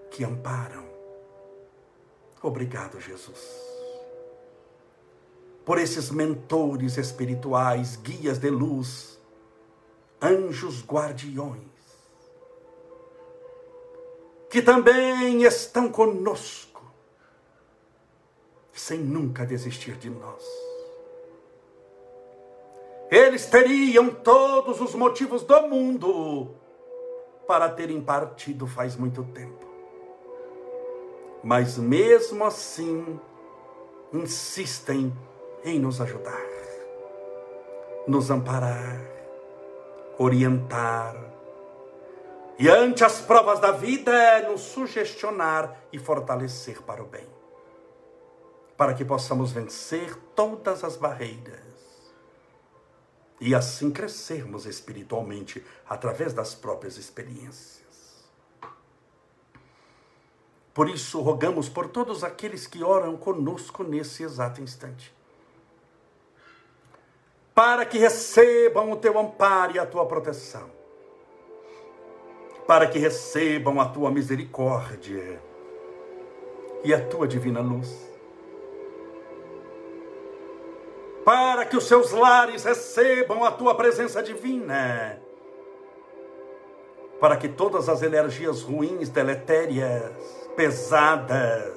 que 0.09 0.25
amparam. 0.25 0.90
Obrigado, 2.41 2.99
Jesus. 2.99 3.39
Por 5.63 5.77
esses 5.77 6.09
mentores 6.09 6.97
espirituais, 6.97 7.95
guias 7.97 8.39
de 8.39 8.49
luz, 8.49 9.19
anjos 10.21 10.83
guardiões, 10.83 11.61
que 14.49 14.61
também 14.61 15.43
estão 15.43 15.89
conosco, 15.89 16.83
sem 18.73 18.99
nunca 18.99 19.45
desistir 19.45 19.95
de 19.97 20.09
nós. 20.09 20.43
Eles 23.11 23.45
teriam 23.45 24.09
todos 24.09 24.81
os 24.81 24.95
motivos 24.95 25.43
do 25.43 25.61
mundo 25.67 26.55
para 27.45 27.69
terem 27.69 28.01
partido 28.01 28.65
faz 28.65 28.95
muito 28.95 29.23
tempo 29.25 29.70
mas 31.43 31.77
mesmo 31.77 32.43
assim 32.43 33.19
insistem 34.13 35.15
em 35.63 35.79
nos 35.79 36.01
ajudar, 36.01 36.45
nos 38.07 38.29
amparar, 38.29 39.01
orientar, 40.17 41.15
e 42.59 42.69
ante 42.69 43.03
as 43.03 43.19
provas 43.19 43.59
da 43.59 43.71
vida, 43.71 44.47
nos 44.47 44.61
sugestionar 44.61 45.81
e 45.91 45.97
fortalecer 45.97 46.79
para 46.83 47.01
o 47.01 47.07
bem, 47.07 47.27
para 48.77 48.93
que 48.93 49.03
possamos 49.03 49.51
vencer 49.51 50.15
todas 50.35 50.83
as 50.83 50.95
barreiras 50.95 51.71
e 53.39 53.55
assim 53.55 53.89
crescermos 53.89 54.67
espiritualmente 54.67 55.65
através 55.89 56.33
das 56.33 56.53
próprias 56.53 56.97
experiências. 56.97 57.80
Por 60.73 60.89
isso, 60.89 61.19
rogamos 61.21 61.67
por 61.67 61.89
todos 61.89 62.23
aqueles 62.23 62.65
que 62.65 62.83
oram 62.83 63.17
conosco 63.17 63.83
nesse 63.83 64.23
exato 64.23 64.61
instante. 64.61 65.13
Para 67.53 67.85
que 67.85 67.97
recebam 67.97 68.91
o 68.91 68.95
teu 68.95 69.19
amparo 69.19 69.75
e 69.75 69.79
a 69.79 69.85
tua 69.85 70.05
proteção. 70.05 70.69
Para 72.65 72.87
que 72.87 72.97
recebam 72.97 73.81
a 73.81 73.85
tua 73.85 74.09
misericórdia 74.09 75.41
e 76.83 76.93
a 76.93 77.05
tua 77.05 77.27
divina 77.27 77.59
luz. 77.59 78.09
Para 81.25 81.65
que 81.65 81.75
os 81.75 81.83
seus 81.83 82.11
lares 82.11 82.63
recebam 82.63 83.43
a 83.43 83.51
tua 83.51 83.75
presença 83.75 84.23
divina 84.23 85.21
para 87.21 87.37
que 87.37 87.47
todas 87.47 87.87
as 87.87 88.01
energias 88.01 88.63
ruins, 88.63 89.07
deletérias, 89.07 90.40
pesadas, 90.55 91.73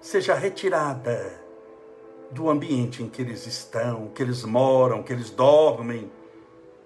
seja 0.00 0.34
retirada 0.34 1.32
do 2.30 2.48
ambiente 2.50 3.02
em 3.02 3.08
que 3.08 3.22
eles 3.22 3.46
estão, 3.46 4.08
que 4.08 4.22
eles 4.22 4.44
moram, 4.44 5.02
que 5.02 5.12
eles 5.12 5.30
dormem, 5.30 6.10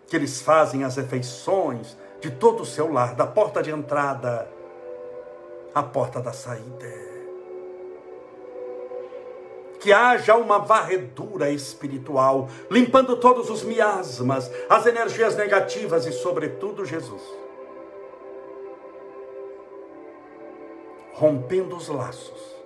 que 0.07 0.17
eles 0.17 0.41
fazem 0.41 0.85
as 0.85 0.97
refeições, 0.97 1.97
de 2.21 2.31
todo 2.31 2.63
o 2.63 2.67
seu 2.67 2.93
lar, 2.93 3.15
da 3.15 3.27
porta 3.27 3.63
de 3.63 3.71
entrada 3.71 4.49
à 5.75 5.83
porta 5.83 6.21
da 6.21 6.33
saída 6.33 7.13
que 9.83 9.93
haja 9.93 10.37
uma 10.37 10.61
varredura 10.61 11.51
espiritual, 11.51 12.49
limpando 12.71 13.17
todos 13.17 13.51
os 13.51 13.65
miasmas, 13.65 14.49
as 14.71 14.87
energias 14.87 15.37
negativas 15.37 16.07
e, 16.07 16.13
sobretudo, 16.13 16.85
Jesus. 16.85 17.42
Rompendo 21.23 21.77
os 21.77 21.87
laços 21.87 22.57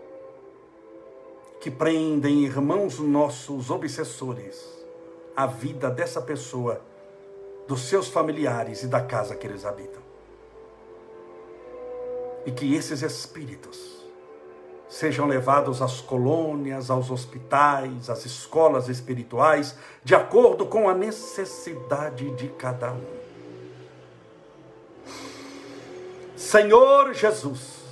que 1.60 1.70
prendem 1.70 2.42
irmãos 2.42 2.98
nossos 2.98 3.68
obsessores 3.68 4.66
a 5.36 5.46
vida 5.46 5.90
dessa 5.90 6.22
pessoa, 6.22 6.80
dos 7.68 7.82
seus 7.82 8.08
familiares 8.08 8.82
e 8.82 8.86
da 8.86 9.02
casa 9.02 9.36
que 9.36 9.46
eles 9.46 9.66
habitam. 9.66 10.00
E 12.46 12.50
que 12.50 12.74
esses 12.74 13.02
espíritos 13.02 14.02
sejam 14.88 15.26
levados 15.26 15.82
às 15.82 16.00
colônias, 16.00 16.90
aos 16.90 17.10
hospitais, 17.10 18.08
às 18.08 18.24
escolas 18.24 18.88
espirituais, 18.88 19.76
de 20.02 20.14
acordo 20.14 20.64
com 20.64 20.88
a 20.88 20.94
necessidade 20.94 22.30
de 22.30 22.48
cada 22.48 22.90
um. 22.90 23.04
Senhor 26.34 27.12
Jesus, 27.12 27.84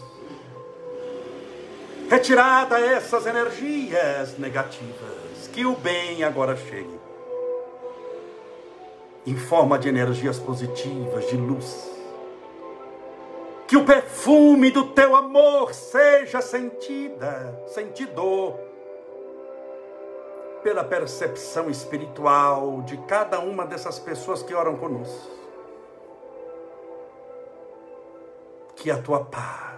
retirada 2.15 2.79
essas 2.79 3.27
energias 3.27 4.39
negativas, 4.39 5.49
que 5.53 5.67
o 5.67 5.75
bem 5.75 6.23
agora 6.23 6.57
chegue. 6.57 7.01
Em 9.27 9.37
forma 9.37 9.79
de 9.79 9.89
energias 9.89 10.39
positivas, 10.39 11.29
de 11.29 11.37
luz. 11.37 11.91
Que 13.67 13.77
o 13.77 13.85
perfume 13.85 14.71
do 14.71 14.91
teu 14.91 15.17
amor 15.17 15.75
seja 15.75 16.41
sentida, 16.41 17.61
sentido 17.67 18.55
pela 20.63 20.85
percepção 20.85 21.69
espiritual 21.69 22.83
de 22.83 22.97
cada 23.09 23.41
uma 23.41 23.67
dessas 23.67 23.99
pessoas 23.99 24.43
que 24.43 24.55
oram 24.55 24.77
conosco. 24.77 25.33
Que 28.77 28.91
a 28.91 28.99
tua 28.99 29.25
paz 29.25 29.74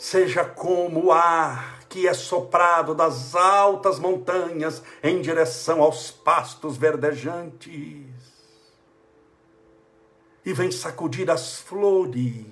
seja 0.00 0.46
como 0.46 1.04
o 1.04 1.12
ar 1.12 1.84
que 1.86 2.08
é 2.08 2.14
soprado 2.14 2.94
das 2.94 3.34
altas 3.34 3.98
montanhas 3.98 4.82
em 5.02 5.20
direção 5.20 5.82
aos 5.82 6.10
pastos 6.10 6.78
verdejantes 6.78 8.08
e 10.42 10.54
vem 10.54 10.70
sacudir 10.70 11.30
as 11.30 11.60
flores, 11.60 12.46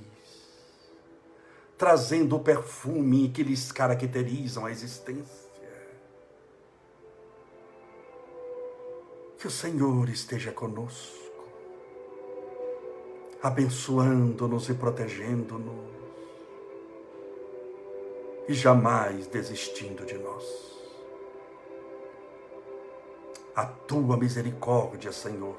trazendo 1.79 2.37
o 2.37 2.41
perfume 2.41 3.31
que 3.31 3.43
lhes 3.43 3.73
caracterizam 3.73 4.67
a 4.67 4.71
existência. 4.71 5.49
Que 9.39 9.47
o 9.47 9.51
Senhor 9.51 10.07
esteja 10.11 10.53
conosco, 10.53 11.49
abençoando-nos 13.43 14.69
e 14.69 14.75
protegendo-nos, 14.75 15.98
e 18.49 18.55
jamais 18.55 19.27
desistindo 19.29 20.05
de 20.05 20.19
nós. 20.19 20.45
A 23.55 23.67
tua 23.67 24.17
misericórdia, 24.17 25.13
Senhor 25.13 25.57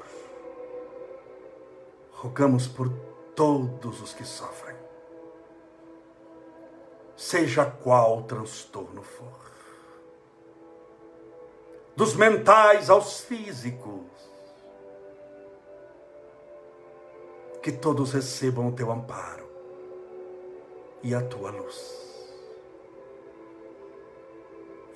rogamos 2.19 2.67
por 2.67 2.89
todos 3.33 4.01
os 4.01 4.13
que 4.13 4.25
sofrem, 4.25 4.75
seja 7.15 7.65
qual 7.65 8.23
transtorno 8.23 9.01
for, 9.01 9.39
dos 11.95 12.15
mentais 12.15 12.89
aos 12.89 13.21
físicos, 13.21 14.03
que 17.63 17.71
todos 17.71 18.11
recebam 18.11 18.67
o 18.67 18.71
teu 18.73 18.91
amparo 18.91 19.47
e 21.01 21.15
a 21.15 21.21
tua 21.21 21.51
luz. 21.51 22.09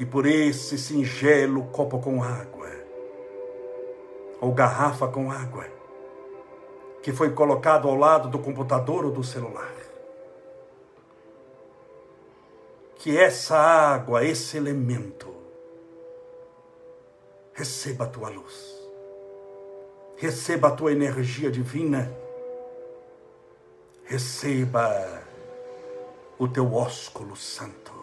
E 0.04 0.06
por 0.06 0.26
esse 0.26 0.78
singelo 0.78 1.64
copo 1.68 1.98
com 1.98 2.22
água, 2.22 2.70
ou 4.42 4.52
garrafa 4.52 5.08
com 5.08 5.32
água, 5.32 5.66
que 7.02 7.14
foi 7.14 7.30
colocado 7.30 7.88
ao 7.88 7.96
lado 7.96 8.28
do 8.28 8.38
computador 8.38 9.06
ou 9.06 9.12
do 9.12 9.24
celular, 9.24 9.74
que 12.98 13.18
essa 13.18 13.56
água, 13.56 14.26
esse 14.26 14.58
elemento, 14.58 15.34
receba 17.54 18.04
a 18.04 18.10
tua 18.10 18.28
luz, 18.28 18.76
receba 20.18 20.68
a 20.68 20.72
tua 20.72 20.92
energia 20.92 21.50
divina, 21.50 22.14
receba 24.04 25.24
o 26.38 26.46
teu 26.46 26.74
ósculo 26.74 27.38
santo. 27.38 28.03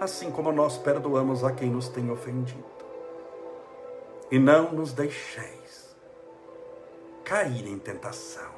assim 0.00 0.30
como 0.30 0.52
nós 0.52 0.78
perdoamos 0.78 1.44
a 1.44 1.52
quem 1.52 1.70
nos 1.70 1.88
tem 1.88 2.10
ofendido. 2.10 2.64
E 4.30 4.38
não 4.38 4.72
nos 4.72 4.92
deixeis 4.92 5.94
cair 7.24 7.66
em 7.66 7.78
tentação, 7.78 8.52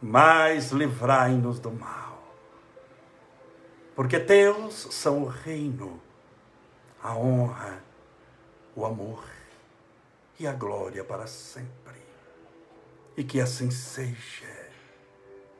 mas 0.00 0.70
livrai-nos 0.70 1.58
do 1.58 1.70
mal 1.70 2.08
porque 3.98 4.20
teus 4.20 4.86
são 4.92 5.24
o 5.24 5.26
reino, 5.26 6.00
a 7.02 7.16
honra, 7.16 7.82
o 8.76 8.86
amor 8.86 9.24
e 10.38 10.46
a 10.46 10.52
glória 10.52 11.02
para 11.02 11.26
sempre. 11.26 12.00
E 13.16 13.24
que 13.24 13.40
assim 13.40 13.72
seja. 13.72 14.70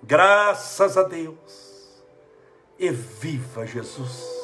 Graças 0.05 0.97
a 0.97 1.03
Deus. 1.03 1.68
E 2.79 2.91
viva 2.91 3.67
Jesus. 3.67 4.39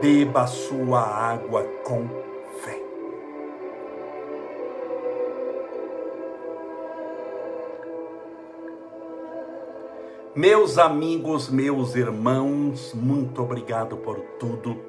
beba 0.00 0.46
sua 0.46 1.00
água 1.00 1.64
com 1.84 2.08
fé. 2.60 2.80
Meus 10.34 10.78
amigos, 10.78 11.48
meus 11.48 11.96
irmãos, 11.96 12.94
muito 12.94 13.42
obrigado 13.42 13.96
por 13.96 14.20
tudo. 14.38 14.87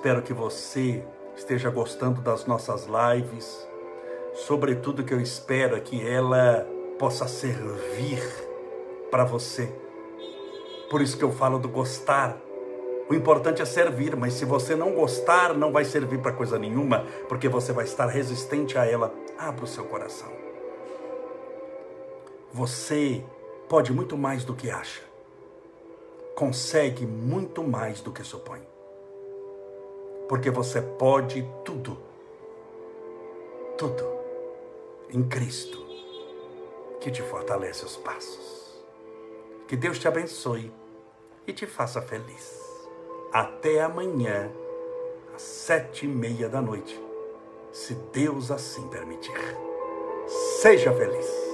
Espero 0.00 0.22
que 0.22 0.32
você 0.32 1.04
esteja 1.36 1.68
gostando 1.68 2.22
das 2.22 2.46
nossas 2.46 2.86
lives. 2.86 3.68
Sobretudo 4.32 5.04
que 5.04 5.12
eu 5.12 5.20
espero 5.20 5.76
é 5.76 5.80
que 5.80 6.00
ela 6.08 6.66
possa 6.98 7.28
servir 7.28 8.18
para 9.10 9.24
você. 9.24 9.70
Por 10.88 11.02
isso 11.02 11.18
que 11.18 11.22
eu 11.22 11.30
falo 11.30 11.58
do 11.58 11.68
gostar 11.68 12.34
o 13.10 13.14
importante 13.14 13.60
é 13.60 13.66
servir, 13.66 14.16
mas 14.16 14.32
se 14.32 14.46
você 14.46 14.74
não 14.74 14.94
gostar, 14.94 15.52
não 15.52 15.70
vai 15.70 15.84
servir 15.84 16.18
para 16.20 16.32
coisa 16.32 16.58
nenhuma, 16.58 17.04
porque 17.28 17.46
você 17.46 17.70
vai 17.70 17.84
estar 17.84 18.06
resistente 18.06 18.78
a 18.78 18.86
ela. 18.86 19.12
Abra 19.36 19.64
o 19.64 19.68
seu 19.68 19.84
coração. 19.84 20.32
Você 22.54 23.22
pode 23.68 23.92
muito 23.92 24.16
mais 24.16 24.46
do 24.46 24.54
que 24.54 24.70
acha. 24.70 25.02
Consegue 26.34 27.04
muito 27.04 27.62
mais 27.62 28.00
do 28.00 28.12
que 28.12 28.24
supõe. 28.24 28.69
Porque 30.30 30.48
você 30.48 30.80
pode 30.80 31.44
tudo. 31.64 31.98
Tudo. 33.76 34.08
Em 35.12 35.24
Cristo, 35.24 35.84
que 37.00 37.10
te 37.10 37.20
fortalece 37.20 37.84
os 37.84 37.96
passos. 37.96 38.80
Que 39.66 39.74
Deus 39.74 39.98
te 39.98 40.06
abençoe 40.06 40.72
e 41.48 41.52
te 41.52 41.66
faça 41.66 42.00
feliz 42.00 42.60
até 43.32 43.80
amanhã, 43.80 44.52
às 45.34 45.42
sete 45.42 46.06
e 46.06 46.08
meia 46.08 46.48
da 46.48 46.62
noite, 46.62 46.96
se 47.72 47.94
Deus 48.12 48.52
assim 48.52 48.86
permitir. 48.86 49.34
Seja 50.60 50.92
feliz. 50.92 51.49